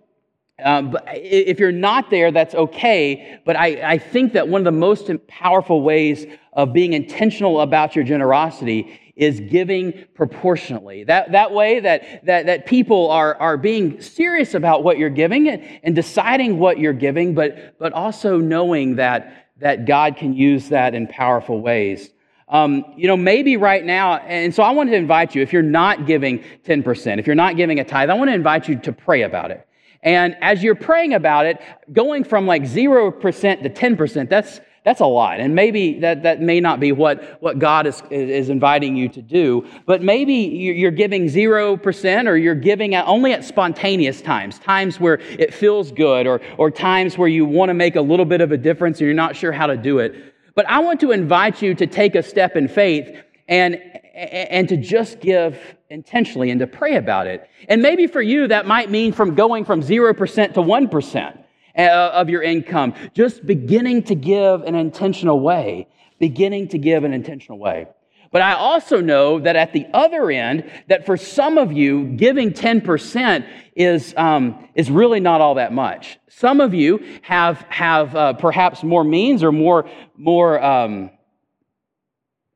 um, 0.64 0.96
if 1.08 1.60
you're 1.60 1.70
not 1.70 2.08
there, 2.08 2.32
that's 2.32 2.54
okay. 2.54 3.38
But 3.44 3.56
I, 3.56 3.92
I 3.92 3.98
think 3.98 4.32
that 4.32 4.48
one 4.48 4.62
of 4.62 4.64
the 4.64 4.72
most 4.72 5.10
powerful 5.28 5.82
ways 5.82 6.26
of 6.54 6.72
being 6.72 6.94
intentional 6.94 7.60
about 7.60 7.94
your 7.94 8.04
generosity 8.06 9.05
is 9.16 9.40
giving 9.40 10.04
proportionately. 10.14 11.04
That, 11.04 11.32
that 11.32 11.52
way 11.52 11.80
that, 11.80 12.24
that, 12.26 12.46
that 12.46 12.66
people 12.66 13.10
are, 13.10 13.34
are 13.36 13.56
being 13.56 14.00
serious 14.00 14.54
about 14.54 14.84
what 14.84 14.98
you're 14.98 15.08
giving 15.08 15.48
and, 15.48 15.62
and 15.82 15.94
deciding 15.94 16.58
what 16.58 16.78
you're 16.78 16.92
giving, 16.92 17.34
but, 17.34 17.78
but 17.78 17.94
also 17.94 18.36
knowing 18.36 18.96
that, 18.96 19.48
that 19.58 19.86
God 19.86 20.16
can 20.16 20.34
use 20.34 20.68
that 20.68 20.94
in 20.94 21.06
powerful 21.06 21.62
ways. 21.62 22.10
Um, 22.48 22.84
you 22.96 23.08
know, 23.08 23.16
maybe 23.16 23.56
right 23.56 23.84
now, 23.84 24.18
and 24.18 24.54
so 24.54 24.62
I 24.62 24.70
want 24.70 24.90
to 24.90 24.96
invite 24.96 25.34
you, 25.34 25.42
if 25.42 25.52
you're 25.52 25.62
not 25.62 26.06
giving 26.06 26.44
10%, 26.64 27.18
if 27.18 27.26
you're 27.26 27.34
not 27.34 27.56
giving 27.56 27.80
a 27.80 27.84
tithe, 27.84 28.10
I 28.10 28.14
want 28.14 28.28
to 28.28 28.34
invite 28.34 28.68
you 28.68 28.76
to 28.76 28.92
pray 28.92 29.22
about 29.22 29.50
it. 29.50 29.66
And 30.02 30.36
as 30.40 30.62
you're 30.62 30.76
praying 30.76 31.14
about 31.14 31.46
it, 31.46 31.60
going 31.92 32.22
from 32.22 32.46
like 32.46 32.62
0% 32.62 33.62
to 33.62 33.70
10%, 33.70 34.28
that's, 34.28 34.60
that's 34.86 35.00
a 35.00 35.06
lot. 35.06 35.40
And 35.40 35.52
maybe 35.52 35.98
that, 35.98 36.22
that 36.22 36.40
may 36.40 36.60
not 36.60 36.78
be 36.78 36.92
what, 36.92 37.42
what 37.42 37.58
God 37.58 37.88
is, 37.88 38.04
is 38.08 38.50
inviting 38.50 38.94
you 38.94 39.08
to 39.08 39.20
do. 39.20 39.66
But 39.84 40.00
maybe 40.00 40.34
you're 40.34 40.92
giving 40.92 41.24
0% 41.24 42.28
or 42.28 42.36
you're 42.36 42.54
giving 42.54 42.94
at, 42.94 43.04
only 43.08 43.32
at 43.32 43.44
spontaneous 43.44 44.22
times, 44.22 44.60
times 44.60 45.00
where 45.00 45.14
it 45.14 45.52
feels 45.52 45.90
good 45.90 46.28
or, 46.28 46.40
or 46.56 46.70
times 46.70 47.18
where 47.18 47.26
you 47.26 47.44
want 47.44 47.70
to 47.70 47.74
make 47.74 47.96
a 47.96 48.00
little 48.00 48.24
bit 48.24 48.40
of 48.40 48.52
a 48.52 48.56
difference 48.56 49.00
and 49.00 49.06
you're 49.06 49.14
not 49.14 49.34
sure 49.34 49.50
how 49.50 49.66
to 49.66 49.76
do 49.76 49.98
it. 49.98 50.32
But 50.54 50.68
I 50.68 50.78
want 50.78 51.00
to 51.00 51.10
invite 51.10 51.60
you 51.62 51.74
to 51.74 51.88
take 51.88 52.14
a 52.14 52.22
step 52.22 52.54
in 52.54 52.68
faith 52.68 53.08
and, 53.48 53.82
and 54.14 54.68
to 54.68 54.76
just 54.76 55.18
give 55.18 55.58
intentionally 55.90 56.52
and 56.52 56.60
to 56.60 56.68
pray 56.68 56.94
about 56.94 57.26
it. 57.26 57.50
And 57.68 57.82
maybe 57.82 58.06
for 58.06 58.22
you, 58.22 58.46
that 58.46 58.68
might 58.68 58.88
mean 58.88 59.12
from 59.12 59.34
going 59.34 59.64
from 59.64 59.80
0% 59.82 60.54
to 60.54 60.60
1%. 60.60 61.42
Uh, 61.76 62.10
of 62.14 62.30
your 62.30 62.42
income. 62.42 62.94
Just 63.12 63.44
beginning 63.44 64.02
to 64.04 64.14
give 64.14 64.62
an 64.62 64.74
intentional 64.74 65.40
way. 65.40 65.86
Beginning 66.18 66.68
to 66.68 66.78
give 66.78 67.04
an 67.04 67.12
intentional 67.12 67.58
way. 67.58 67.86
But 68.32 68.42
I 68.42 68.54
also 68.54 69.00
know 69.00 69.40
that 69.40 69.56
at 69.56 69.72
the 69.72 69.86
other 69.92 70.30
end, 70.30 70.70
that 70.88 71.06
for 71.06 71.16
some 71.16 71.58
of 71.58 71.72
you, 71.72 72.04
giving 72.16 72.52
10% 72.52 73.46
is, 73.74 74.14
um, 74.16 74.68
is 74.74 74.90
really 74.90 75.20
not 75.20 75.40
all 75.40 75.54
that 75.56 75.72
much. 75.72 76.18
Some 76.28 76.60
of 76.60 76.74
you 76.74 77.04
have, 77.22 77.64
have 77.68 78.16
uh, 78.16 78.32
perhaps 78.34 78.82
more 78.82 79.04
means 79.04 79.42
or 79.42 79.52
more, 79.52 79.88
more 80.16 80.62
um, 80.62 81.10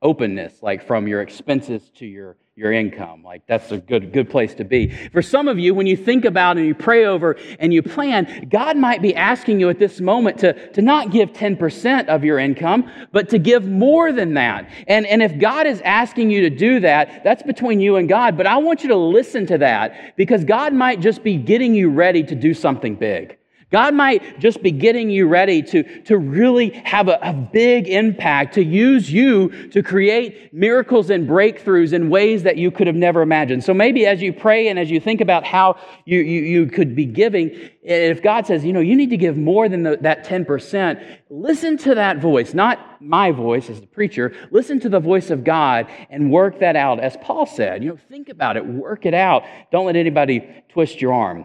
openness, 0.03 0.63
like 0.63 0.87
from 0.87 1.07
your 1.07 1.21
expenses 1.21 1.91
to 1.97 2.07
your 2.07 2.37
your 2.61 2.73
income. 2.73 3.23
Like 3.25 3.47
that's 3.47 3.73
a 3.73 3.79
good, 3.79 4.13
good 4.13 4.29
place 4.29 4.55
to 4.57 4.65
be. 4.65 4.91
For 5.13 5.23
some 5.23 5.49
of 5.49 5.59
you, 5.59 5.75
when 5.75 5.87
you 5.87 5.97
think 5.97 6.27
about 6.27 6.59
and 6.59 6.67
you 6.67 6.75
pray 6.75 7.07
over 7.07 7.37
and 7.59 7.73
you 7.73 7.83
plan, 7.83 8.49
God 8.51 8.77
might 8.77 9.01
be 9.01 9.17
asking 9.17 9.59
you 9.61 9.71
at 9.71 9.79
this 9.79 9.99
moment 9.99 10.39
to, 10.41 10.53
to 10.73 10.83
not 10.83 11.11
give 11.11 11.33
10% 11.33 12.09
of 12.09 12.23
your 12.23 12.39
income, 12.39 12.91
but 13.13 13.31
to 13.31 13.39
give 13.39 13.67
more 13.67 14.13
than 14.13 14.35
that. 14.35 14.69
And, 14.87 15.07
and 15.07 15.23
if 15.23 15.39
God 15.39 15.67
is 15.67 15.81
asking 15.81 16.31
you 16.31 16.43
to 16.43 16.51
do 16.51 16.81
that, 16.81 17.25
that's 17.25 17.43
between 17.43 17.81
you 17.81 17.97
and 17.97 18.09
God. 18.09 18.37
But 18.37 18.47
I 18.47 18.59
want 18.59 18.83
you 18.83 18.91
to 18.91 18.97
listen 18.97 19.47
to 19.47 19.59
that 19.59 20.15
because 20.17 20.45
God 20.45 20.75
might 20.75 21.01
just 21.01 21.23
be 21.25 21.37
getting 21.37 21.75
you 21.75 21.89
ready 21.89 22.23
to 22.23 22.35
do 22.35 22.53
something 22.53 22.95
big. 22.95 23.40
God 23.71 23.95
might 23.95 24.41
just 24.41 24.63
be 24.63 24.73
getting 24.73 25.11
you 25.11 25.29
ready 25.29 25.63
to, 25.63 26.03
to 26.03 26.19
really 26.19 26.71
have 26.71 27.07
a, 27.07 27.19
a, 27.23 27.33
big 27.33 27.87
impact, 27.89 28.55
to 28.55 28.65
use 28.65 29.13
you 29.13 29.69
to 29.69 29.83
create 29.83 30.53
miracles 30.53 31.09
and 31.09 31.29
breakthroughs 31.29 31.93
in 31.93 32.11
ways 32.11 32.43
that 32.43 32.57
you 32.57 32.73
could 32.73 32.89
have 32.89 32.97
never 32.97 33.23
imagined. 33.23 33.63
So 33.63 33.73
maybe 33.73 34.07
as 34.07 34.21
you 34.21 34.33
pray 34.33 34.69
and 34.69 34.79
as 34.79 34.91
you 34.91 34.99
think 34.99 35.21
about 35.21 35.45
how 35.45 35.77
you, 36.05 36.19
you, 36.19 36.43
you 36.43 36.67
could 36.67 36.97
be 36.97 37.07
giving, 37.07 37.51
if 37.83 38.23
God 38.23 38.47
says, 38.47 38.65
you 38.65 38.73
know, 38.73 38.81
you 38.81 38.97
need 38.97 39.11
to 39.11 39.17
give 39.17 39.37
more 39.37 39.69
than 39.69 39.85
the, 39.85 39.99
that 39.99 40.27
10%, 40.27 41.19
listen 41.29 41.79
to 41.79 41.95
that 41.95 42.19
voice, 42.19 42.53
not 42.53 43.01
my 43.01 43.31
voice 43.31 43.71
as 43.71 43.81
the 43.81 43.87
preacher. 43.87 44.35
Listen 44.51 44.81
to 44.81 44.89
the 44.89 45.01
voice 45.01 45.31
of 45.31 45.45
God 45.45 45.87
and 46.11 46.31
work 46.31 46.59
that 46.59 46.75
out. 46.75 46.99
As 46.99 47.17
Paul 47.23 47.47
said, 47.47 47.85
you 47.85 47.91
know, 47.91 47.99
think 48.09 48.29
about 48.29 48.57
it, 48.57 48.67
work 48.67 49.07
it 49.07 49.15
out. 49.15 49.45
Don't 49.71 49.87
let 49.87 49.97
anybody 49.97 50.65
twist 50.69 51.01
your 51.01 51.13
arm. 51.13 51.45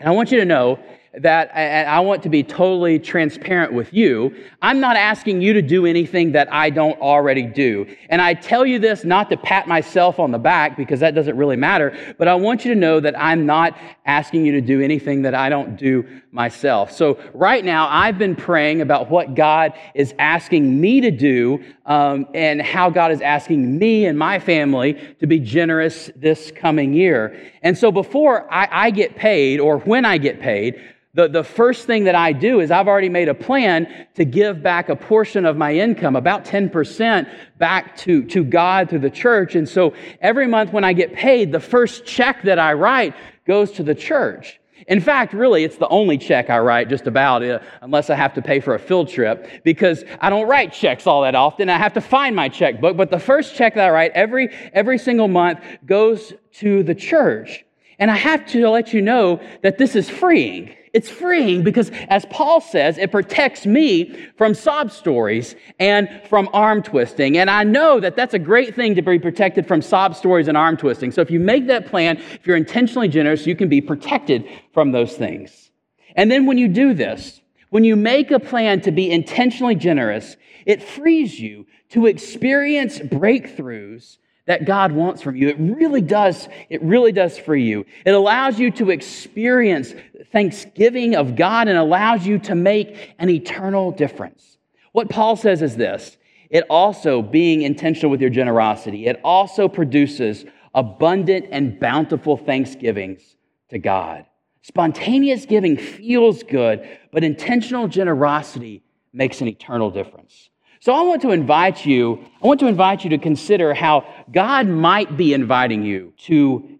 And 0.00 0.08
I 0.08 0.12
want 0.12 0.30
you 0.30 0.38
to 0.38 0.44
know 0.44 0.78
that 1.14 1.50
I 1.54 2.00
want 2.00 2.22
to 2.24 2.28
be 2.28 2.42
totally 2.42 2.98
transparent 2.98 3.72
with 3.72 3.92
you. 3.94 4.34
I'm 4.60 4.78
not 4.78 4.96
asking 4.96 5.40
you 5.40 5.54
to 5.54 5.62
do 5.62 5.86
anything 5.86 6.32
that 6.32 6.52
I 6.52 6.70
don't 6.70 7.00
already 7.00 7.42
do. 7.42 7.86
And 8.10 8.20
I 8.20 8.34
tell 8.34 8.66
you 8.66 8.78
this 8.78 9.04
not 9.04 9.30
to 9.30 9.36
pat 9.36 9.66
myself 9.66 10.18
on 10.18 10.30
the 10.30 10.38
back 10.38 10.76
because 10.76 11.00
that 11.00 11.14
doesn't 11.14 11.36
really 11.36 11.56
matter, 11.56 11.96
but 12.18 12.28
I 12.28 12.34
want 12.34 12.64
you 12.64 12.74
to 12.74 12.78
know 12.78 13.00
that 13.00 13.18
I'm 13.18 13.46
not 13.46 13.76
asking 14.04 14.44
you 14.44 14.52
to 14.52 14.60
do 14.60 14.80
anything 14.80 15.22
that 15.22 15.34
I 15.34 15.48
don't 15.48 15.76
do 15.76 16.06
myself. 16.30 16.92
So 16.92 17.18
right 17.32 17.64
now, 17.64 17.88
I've 17.88 18.18
been 18.18 18.36
praying 18.36 18.82
about 18.82 19.10
what 19.10 19.34
God 19.34 19.72
is 19.94 20.14
asking 20.18 20.78
me 20.80 21.00
to 21.00 21.10
do 21.10 21.64
um, 21.88 22.26
and 22.34 22.60
how 22.60 22.90
God 22.90 23.10
is 23.10 23.22
asking 23.22 23.78
me 23.78 24.04
and 24.04 24.16
my 24.16 24.38
family 24.38 24.94
to 25.20 25.26
be 25.26 25.40
generous 25.40 26.10
this 26.14 26.52
coming 26.54 26.92
year. 26.92 27.50
And 27.62 27.76
so 27.76 27.90
before 27.90 28.46
I, 28.52 28.68
I 28.70 28.90
get 28.90 29.16
paid 29.16 29.58
or 29.58 29.78
when 29.78 30.04
I 30.04 30.18
get 30.18 30.38
paid, 30.38 30.80
the, 31.14 31.26
the 31.26 31.42
first 31.42 31.86
thing 31.86 32.04
that 32.04 32.14
I 32.14 32.32
do 32.32 32.60
is 32.60 32.70
I've 32.70 32.86
already 32.86 33.08
made 33.08 33.30
a 33.30 33.34
plan 33.34 34.06
to 34.14 34.26
give 34.26 34.62
back 34.62 34.90
a 34.90 34.96
portion 34.96 35.46
of 35.46 35.56
my 35.56 35.74
income, 35.74 36.14
about 36.14 36.44
10% 36.44 37.28
back 37.56 37.96
to, 37.98 38.22
to 38.26 38.44
God 38.44 38.90
through 38.90 39.00
the 39.00 39.10
church. 39.10 39.54
And 39.54 39.66
so 39.66 39.94
every 40.20 40.46
month 40.46 40.72
when 40.72 40.84
I 40.84 40.92
get 40.92 41.14
paid, 41.14 41.50
the 41.50 41.58
first 41.58 42.04
check 42.04 42.42
that 42.42 42.58
I 42.58 42.74
write 42.74 43.14
goes 43.46 43.72
to 43.72 43.82
the 43.82 43.94
church. 43.94 44.60
In 44.88 45.00
fact, 45.00 45.34
really, 45.34 45.64
it's 45.64 45.76
the 45.76 45.88
only 45.88 46.16
check 46.16 46.48
I 46.48 46.58
write 46.58 46.88
just 46.88 47.06
about, 47.06 47.42
uh, 47.42 47.60
unless 47.82 48.08
I 48.08 48.14
have 48.14 48.32
to 48.34 48.42
pay 48.42 48.58
for 48.58 48.74
a 48.74 48.78
field 48.78 49.08
trip, 49.08 49.46
because 49.62 50.02
I 50.20 50.30
don't 50.30 50.48
write 50.48 50.72
checks 50.72 51.06
all 51.06 51.22
that 51.22 51.34
often. 51.34 51.68
I 51.68 51.76
have 51.76 51.92
to 51.92 52.00
find 52.00 52.34
my 52.34 52.48
checkbook. 52.48 52.96
But 52.96 53.10
the 53.10 53.18
first 53.18 53.54
check 53.54 53.74
that 53.74 53.86
I 53.86 53.90
write 53.90 54.12
every, 54.12 54.48
every 54.72 54.98
single 54.98 55.28
month 55.28 55.60
goes 55.84 56.32
to 56.54 56.82
the 56.82 56.94
church. 56.94 57.64
And 57.98 58.10
I 58.10 58.16
have 58.16 58.46
to 58.48 58.68
let 58.70 58.94
you 58.94 59.02
know 59.02 59.40
that 59.62 59.76
this 59.76 59.94
is 59.94 60.08
freeing. 60.08 60.74
It's 60.98 61.08
freeing 61.08 61.62
because, 61.62 61.92
as 62.08 62.26
Paul 62.28 62.60
says, 62.60 62.98
it 62.98 63.12
protects 63.12 63.64
me 63.64 64.16
from 64.36 64.52
sob 64.52 64.90
stories 64.90 65.54
and 65.78 66.08
from 66.28 66.48
arm 66.52 66.82
twisting. 66.82 67.38
And 67.38 67.48
I 67.48 67.62
know 67.62 68.00
that 68.00 68.16
that's 68.16 68.34
a 68.34 68.38
great 68.40 68.74
thing 68.74 68.96
to 68.96 69.02
be 69.02 69.20
protected 69.20 69.68
from 69.68 69.80
sob 69.80 70.16
stories 70.16 70.48
and 70.48 70.56
arm 70.56 70.76
twisting. 70.76 71.12
So 71.12 71.20
if 71.20 71.30
you 71.30 71.38
make 71.38 71.68
that 71.68 71.86
plan, 71.86 72.16
if 72.16 72.44
you're 72.48 72.56
intentionally 72.56 73.06
generous, 73.06 73.46
you 73.46 73.54
can 73.54 73.68
be 73.68 73.80
protected 73.80 74.44
from 74.74 74.90
those 74.90 75.14
things. 75.14 75.70
And 76.16 76.32
then 76.32 76.46
when 76.46 76.58
you 76.58 76.66
do 76.66 76.94
this, 76.94 77.42
when 77.70 77.84
you 77.84 77.94
make 77.94 78.32
a 78.32 78.40
plan 78.40 78.80
to 78.80 78.90
be 78.90 79.08
intentionally 79.08 79.76
generous, 79.76 80.36
it 80.66 80.82
frees 80.82 81.38
you 81.38 81.64
to 81.90 82.06
experience 82.06 82.98
breakthroughs 82.98 84.18
that 84.48 84.64
God 84.64 84.92
wants 84.92 85.20
from 85.20 85.36
you. 85.36 85.48
It 85.48 85.58
really 85.60 86.00
does, 86.00 86.48
it 86.70 86.82
really 86.82 87.12
does 87.12 87.38
free 87.38 87.64
you. 87.64 87.84
It 88.06 88.12
allows 88.12 88.58
you 88.58 88.70
to 88.72 88.90
experience 88.90 89.92
thanksgiving 90.32 91.14
of 91.14 91.36
God 91.36 91.68
and 91.68 91.76
allows 91.76 92.26
you 92.26 92.38
to 92.40 92.54
make 92.54 93.14
an 93.18 93.28
eternal 93.28 93.92
difference. 93.92 94.56
What 94.92 95.10
Paul 95.10 95.36
says 95.36 95.60
is 95.60 95.76
this 95.76 96.16
it 96.48 96.64
also, 96.70 97.20
being 97.20 97.60
intentional 97.60 98.10
with 98.10 98.22
your 98.22 98.30
generosity, 98.30 99.06
it 99.06 99.20
also 99.22 99.68
produces 99.68 100.46
abundant 100.74 101.46
and 101.50 101.78
bountiful 101.78 102.38
thanksgivings 102.38 103.36
to 103.68 103.78
God. 103.78 104.24
Spontaneous 104.62 105.44
giving 105.44 105.76
feels 105.76 106.42
good, 106.42 106.88
but 107.12 107.22
intentional 107.22 107.86
generosity 107.86 108.82
makes 109.12 109.42
an 109.42 109.48
eternal 109.48 109.90
difference. 109.90 110.48
So 110.80 110.92
I 110.92 111.02
want 111.02 111.22
to 111.22 111.30
invite 111.30 111.84
you, 111.84 112.24
I 112.42 112.46
want 112.46 112.60
to 112.60 112.66
invite 112.66 113.04
you 113.04 113.10
to 113.10 113.18
consider 113.18 113.74
how 113.74 114.06
God 114.32 114.68
might 114.68 115.16
be 115.16 115.34
inviting 115.34 115.82
you 115.82 116.12
to 116.18 116.78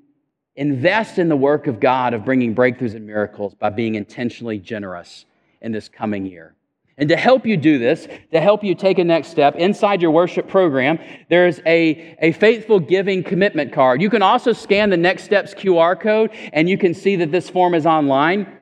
invest 0.55 1.19
in 1.19 1.29
the 1.29 1.37
work 1.37 1.67
of 1.67 1.81
God 1.81 2.15
of 2.15 2.25
bringing 2.25 2.55
breakthroughs 2.55 2.95
and 2.95 3.07
miracles 3.07 3.55
by 3.55 3.71
being 3.71 3.95
intentionally 3.95 4.59
generous 4.59 5.25
in 5.61 5.73
this 5.73 5.89
coming 5.89 6.27
year. 6.27 6.55
And 6.97 7.09
to 7.11 7.17
help 7.17 7.47
you 7.47 7.57
do 7.57 7.79
this, 7.79 8.09
to 8.33 8.41
help 8.41 8.65
you 8.65 8.75
take 8.75 8.99
a 8.99 9.05
next 9.05 9.29
step, 9.29 9.55
inside 9.55 10.03
your 10.03 10.11
worship 10.11 10.49
program, 10.49 10.99
there's 11.29 11.61
a, 11.65 12.17
a 12.21 12.33
faithful 12.33 12.81
giving 12.81 13.23
commitment 13.23 13.73
card. 13.73 14.03
You 14.03 14.11
can 14.11 14.21
also 14.21 14.53
scan 14.53 14.91
the 14.91 14.97
Next 14.97 15.23
Steps 15.23 15.55
QR 15.55 15.99
code, 15.99 16.33
and 16.53 16.69
you 16.69 16.77
can 16.77 16.95
see 16.95 17.15
that 17.17 17.31
this 17.31 17.49
form 17.49 17.75
is 17.75 17.87
online. 17.87 18.58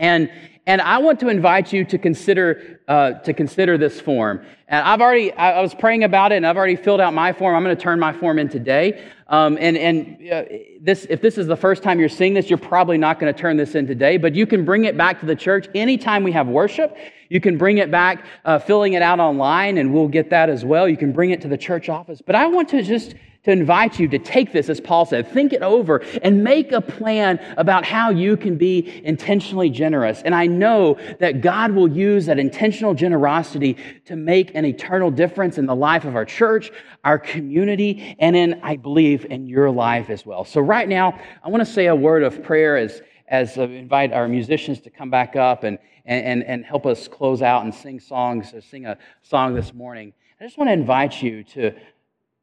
And, 0.00 0.32
and 0.66 0.80
I 0.80 0.98
want 0.98 1.20
to 1.20 1.28
invite 1.28 1.72
you 1.72 1.84
to 1.84 1.98
consider, 1.98 2.80
uh, 2.88 3.12
to 3.12 3.32
consider 3.32 3.78
this 3.78 4.00
form. 4.00 4.44
And 4.66 4.84
I've 4.84 5.00
already, 5.00 5.32
I 5.32 5.60
was 5.60 5.74
praying 5.74 6.04
about 6.04 6.32
it 6.32 6.36
and 6.36 6.46
I've 6.46 6.56
already 6.56 6.76
filled 6.76 7.00
out 7.00 7.12
my 7.12 7.32
form. 7.32 7.54
I'm 7.54 7.62
going 7.62 7.76
to 7.76 7.82
turn 7.82 8.00
my 8.00 8.12
form 8.12 8.38
in 8.38 8.48
today. 8.48 9.04
Um, 9.28 9.58
and 9.60 9.76
and 9.76 10.28
uh, 10.28 10.44
this, 10.80 11.06
if 11.08 11.20
this 11.20 11.38
is 11.38 11.46
the 11.46 11.56
first 11.56 11.84
time 11.84 12.00
you're 12.00 12.08
seeing 12.08 12.34
this, 12.34 12.50
you're 12.50 12.58
probably 12.58 12.98
not 12.98 13.20
going 13.20 13.32
to 13.32 13.38
turn 13.38 13.56
this 13.56 13.76
in 13.76 13.86
today, 13.86 14.16
but 14.16 14.34
you 14.34 14.44
can 14.44 14.64
bring 14.64 14.86
it 14.86 14.96
back 14.96 15.20
to 15.20 15.26
the 15.26 15.36
church 15.36 15.68
anytime 15.74 16.24
we 16.24 16.32
have 16.32 16.48
worship. 16.48 16.96
You 17.28 17.40
can 17.40 17.56
bring 17.56 17.78
it 17.78 17.92
back, 17.92 18.24
uh, 18.44 18.58
filling 18.58 18.94
it 18.94 19.02
out 19.02 19.20
online, 19.20 19.78
and 19.78 19.94
we'll 19.94 20.08
get 20.08 20.30
that 20.30 20.50
as 20.50 20.64
well. 20.64 20.88
You 20.88 20.96
can 20.96 21.12
bring 21.12 21.30
it 21.30 21.40
to 21.42 21.48
the 21.48 21.58
church 21.58 21.88
office. 21.88 22.20
But 22.26 22.34
I 22.34 22.48
want 22.48 22.70
to 22.70 22.82
just 22.82 23.14
to 23.44 23.50
invite 23.50 23.98
you 23.98 24.06
to 24.08 24.18
take 24.18 24.52
this, 24.52 24.68
as 24.68 24.80
Paul 24.80 25.06
said, 25.06 25.28
think 25.28 25.52
it 25.52 25.62
over 25.62 25.98
and 26.22 26.44
make 26.44 26.72
a 26.72 26.80
plan 26.80 27.38
about 27.56 27.86
how 27.86 28.10
you 28.10 28.36
can 28.36 28.56
be 28.56 29.02
intentionally 29.04 29.70
generous. 29.70 30.20
And 30.22 30.34
I 30.34 30.46
know 30.46 30.98
that 31.20 31.40
God 31.40 31.72
will 31.72 31.88
use 31.88 32.26
that 32.26 32.38
intentional 32.38 32.92
generosity 32.92 33.78
to 34.04 34.16
make 34.16 34.54
an 34.54 34.66
eternal 34.66 35.10
difference 35.10 35.56
in 35.56 35.64
the 35.64 35.74
life 35.74 36.04
of 36.04 36.16
our 36.16 36.26
church, 36.26 36.70
our 37.02 37.18
community, 37.18 38.14
and 38.18 38.36
in, 38.36 38.60
I 38.62 38.76
believe, 38.76 39.24
in 39.24 39.46
your 39.46 39.70
life 39.70 40.10
as 40.10 40.26
well. 40.26 40.44
So, 40.44 40.60
right 40.60 40.88
now, 40.88 41.18
I 41.42 41.48
want 41.48 41.64
to 41.66 41.72
say 41.72 41.86
a 41.86 41.96
word 41.96 42.22
of 42.22 42.42
prayer 42.42 42.76
as, 42.76 43.00
as 43.26 43.56
I 43.56 43.62
invite 43.64 44.12
our 44.12 44.28
musicians 44.28 44.80
to 44.80 44.90
come 44.90 45.10
back 45.10 45.34
up 45.34 45.64
and, 45.64 45.78
and, 46.04 46.44
and 46.44 46.64
help 46.64 46.84
us 46.84 47.08
close 47.08 47.40
out 47.40 47.64
and 47.64 47.74
sing 47.74 48.00
songs, 48.00 48.52
sing 48.68 48.84
a 48.84 48.98
song 49.22 49.54
this 49.54 49.72
morning. 49.72 50.12
I 50.40 50.44
just 50.44 50.58
want 50.58 50.68
to 50.68 50.72
invite 50.72 51.22
you 51.22 51.44
to 51.44 51.74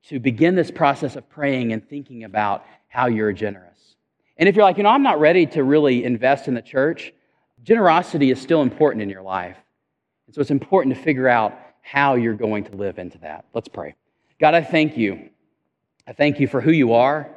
to 0.06 0.20
begin 0.20 0.56
this 0.56 0.72
process 0.72 1.16
of 1.16 1.30
praying 1.30 1.74
and 1.74 1.88
thinking 1.88 2.24
about 2.24 2.66
how 2.88 3.08
you're 3.08 3.34
generous. 3.34 3.96
And 4.38 4.48
if 4.48 4.56
you're 4.56 4.64
like, 4.64 4.78
you 4.78 4.84
know, 4.84 4.90
I'm 4.90 5.04
not 5.04 5.20
ready 5.20 5.46
to 5.48 5.64
really 5.64 6.04
invest 6.04 6.48
in 6.48 6.54
the 6.54 6.62
church, 6.62 7.14
generosity 7.64 8.32
is 8.32 8.40
still 8.40 8.62
important 8.62 9.02
in 9.02 9.10
your 9.10 9.22
life. 9.22 9.58
And 10.26 10.36
so 10.36 10.42
it's 10.42 10.52
important 10.52 10.96
to 10.96 11.02
figure 11.02 11.28
out 11.28 11.58
how 11.82 12.16
you're 12.16 12.34
going 12.34 12.64
to 12.66 12.76
live 12.76 13.00
into 13.00 13.18
that. 13.20 13.46
Let's 13.54 13.68
pray. 13.68 13.96
God, 14.40 14.54
I 14.54 14.62
thank 14.62 14.98
you. 14.98 15.30
I 16.06 16.14
thank 16.14 16.40
you 16.40 16.48
for 16.48 16.62
who 16.62 16.72
you 16.72 16.94
are, 16.94 17.30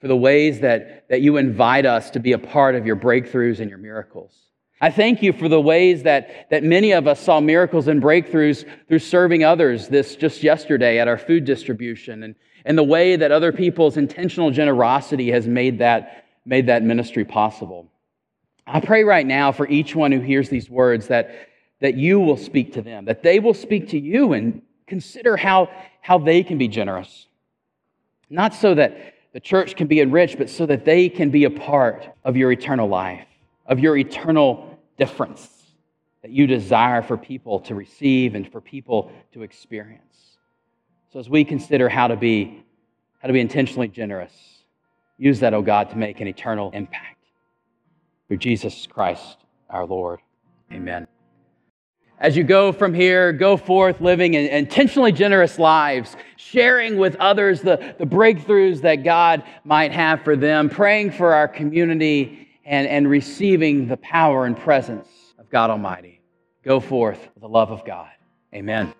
for 0.00 0.08
the 0.08 0.16
ways 0.16 0.60
that, 0.60 1.08
that 1.08 1.20
you 1.20 1.36
invite 1.36 1.86
us 1.86 2.10
to 2.10 2.20
be 2.20 2.32
a 2.32 2.38
part 2.38 2.74
of 2.74 2.86
your 2.86 2.96
breakthroughs 2.96 3.60
and 3.60 3.70
your 3.70 3.78
miracles. 3.78 4.34
I 4.82 4.90
thank 4.90 5.22
you 5.22 5.32
for 5.32 5.48
the 5.48 5.60
ways 5.60 6.02
that, 6.02 6.50
that 6.50 6.64
many 6.64 6.90
of 6.90 7.06
us 7.06 7.20
saw 7.20 7.38
miracles 7.38 7.86
and 7.86 8.02
breakthroughs 8.02 8.66
through 8.88 8.98
serving 8.98 9.44
others 9.44 9.86
this 9.86 10.16
just 10.16 10.42
yesterday 10.42 10.98
at 10.98 11.06
our 11.06 11.16
food 11.16 11.44
distribution 11.44 12.24
and, 12.24 12.34
and 12.64 12.76
the 12.76 12.82
way 12.82 13.14
that 13.14 13.30
other 13.30 13.52
people's 13.52 13.96
intentional 13.96 14.50
generosity 14.50 15.30
has 15.30 15.46
made 15.46 15.78
that, 15.78 16.24
made 16.44 16.66
that 16.66 16.82
ministry 16.82 17.24
possible. 17.24 17.86
I 18.66 18.80
pray 18.80 19.04
right 19.04 19.24
now 19.24 19.52
for 19.52 19.68
each 19.68 19.94
one 19.94 20.10
who 20.10 20.18
hears 20.18 20.48
these 20.48 20.68
words 20.68 21.06
that, 21.06 21.48
that 21.80 21.94
you 21.94 22.18
will 22.18 22.36
speak 22.36 22.72
to 22.72 22.82
them, 22.82 23.04
that 23.04 23.22
they 23.22 23.38
will 23.38 23.54
speak 23.54 23.90
to 23.90 23.98
you 24.00 24.32
and 24.32 24.62
consider 24.88 25.36
how, 25.36 25.70
how 26.00 26.18
they 26.18 26.42
can 26.42 26.58
be 26.58 26.66
generous. 26.66 27.28
Not 28.28 28.52
so 28.52 28.74
that 28.74 29.14
the 29.32 29.40
church 29.40 29.76
can 29.76 29.86
be 29.86 30.00
enriched, 30.00 30.38
but 30.38 30.50
so 30.50 30.66
that 30.66 30.84
they 30.84 31.08
can 31.08 31.30
be 31.30 31.44
a 31.44 31.50
part 31.50 32.08
of 32.24 32.36
your 32.36 32.50
eternal 32.50 32.88
life, 32.88 33.28
of 33.66 33.78
your 33.78 33.96
eternal 33.96 34.71
difference 34.96 35.48
that 36.22 36.30
you 36.30 36.46
desire 36.46 37.02
for 37.02 37.16
people 37.16 37.60
to 37.60 37.74
receive 37.74 38.34
and 38.34 38.50
for 38.50 38.60
people 38.60 39.10
to 39.32 39.42
experience. 39.42 40.38
So 41.12 41.18
as 41.18 41.28
we 41.28 41.44
consider 41.44 41.88
how 41.88 42.08
to 42.08 42.16
be 42.16 42.64
how 43.18 43.28
to 43.28 43.32
be 43.32 43.40
intentionally 43.40 43.86
generous, 43.86 44.32
use 45.16 45.38
that, 45.40 45.54
oh 45.54 45.62
God, 45.62 45.90
to 45.90 45.96
make 45.96 46.20
an 46.20 46.26
eternal 46.26 46.72
impact. 46.72 47.18
Through 48.26 48.38
Jesus 48.38 48.86
Christ 48.86 49.36
our 49.70 49.86
Lord. 49.86 50.20
Amen. 50.72 51.06
As 52.18 52.36
you 52.36 52.44
go 52.44 52.72
from 52.72 52.94
here, 52.94 53.32
go 53.32 53.56
forth 53.56 54.00
living 54.00 54.34
intentionally 54.34 55.12
generous 55.12 55.58
lives, 55.58 56.16
sharing 56.36 56.96
with 56.96 57.16
others 57.16 57.62
the, 57.62 57.96
the 57.98 58.06
breakthroughs 58.06 58.82
that 58.82 58.96
God 59.02 59.42
might 59.64 59.92
have 59.92 60.22
for 60.22 60.36
them, 60.36 60.68
praying 60.68 61.12
for 61.12 61.34
our 61.34 61.48
community 61.48 62.48
and, 62.72 62.88
and 62.88 63.08
receiving 63.08 63.86
the 63.86 63.98
power 63.98 64.46
and 64.46 64.56
presence 64.56 65.06
of 65.38 65.48
God 65.50 65.68
Almighty. 65.68 66.22
Go 66.64 66.80
forth 66.80 67.28
with 67.34 67.42
the 67.42 67.48
love 67.48 67.70
of 67.70 67.84
God. 67.84 68.08
Amen. 68.54 68.94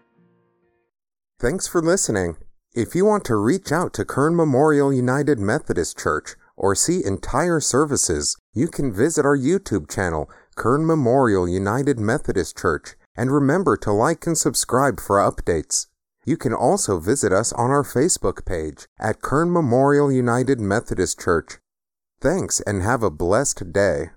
Thanks 1.41 1.67
for 1.67 1.81
listening. 1.81 2.37
If 2.75 2.95
you 2.95 3.07
want 3.07 3.25
to 3.25 3.37
reach 3.37 3.73
out 3.73 3.95
to 3.95 4.05
Kern 4.05 4.37
Memorial 4.37 4.93
United 4.93 5.39
Methodist 5.39 5.99
Church 5.99 6.37
or 6.55 6.75
see 6.75 7.03
entire 7.05 7.61
services, 7.61 8.37
you 8.53 8.69
can 8.69 8.93
visit 8.93 9.25
our 9.25 9.37
YouTube 9.37 9.91
channel, 9.91 10.29
Kern 10.55 10.87
Memorial 10.87 11.49
United 11.49 11.99
Methodist 11.99 12.59
Church, 12.59 12.95
and 13.17 13.33
remember 13.33 13.79
to 13.79 13.93
like 13.93 14.27
and 14.27 14.37
subscribe 14.37 15.01
for 15.01 15.17
updates. 15.17 15.87
You 16.27 16.37
can 16.37 16.53
also 16.53 17.01
visit 17.01 17.33
us 17.33 17.53
on 17.55 17.71
our 17.71 17.83
Facebook 17.83 18.45
page 18.45 18.87
at 19.01 19.23
Kern 19.23 19.51
Memorial 19.51 20.13
United 20.13 20.61
Methodist 20.61 21.19
Church. 21.19 21.59
Thanks 22.23 22.61
and 22.61 22.85
have 22.85 23.03
a 23.03 23.11
blessed 23.11 23.73
day. 23.73 24.11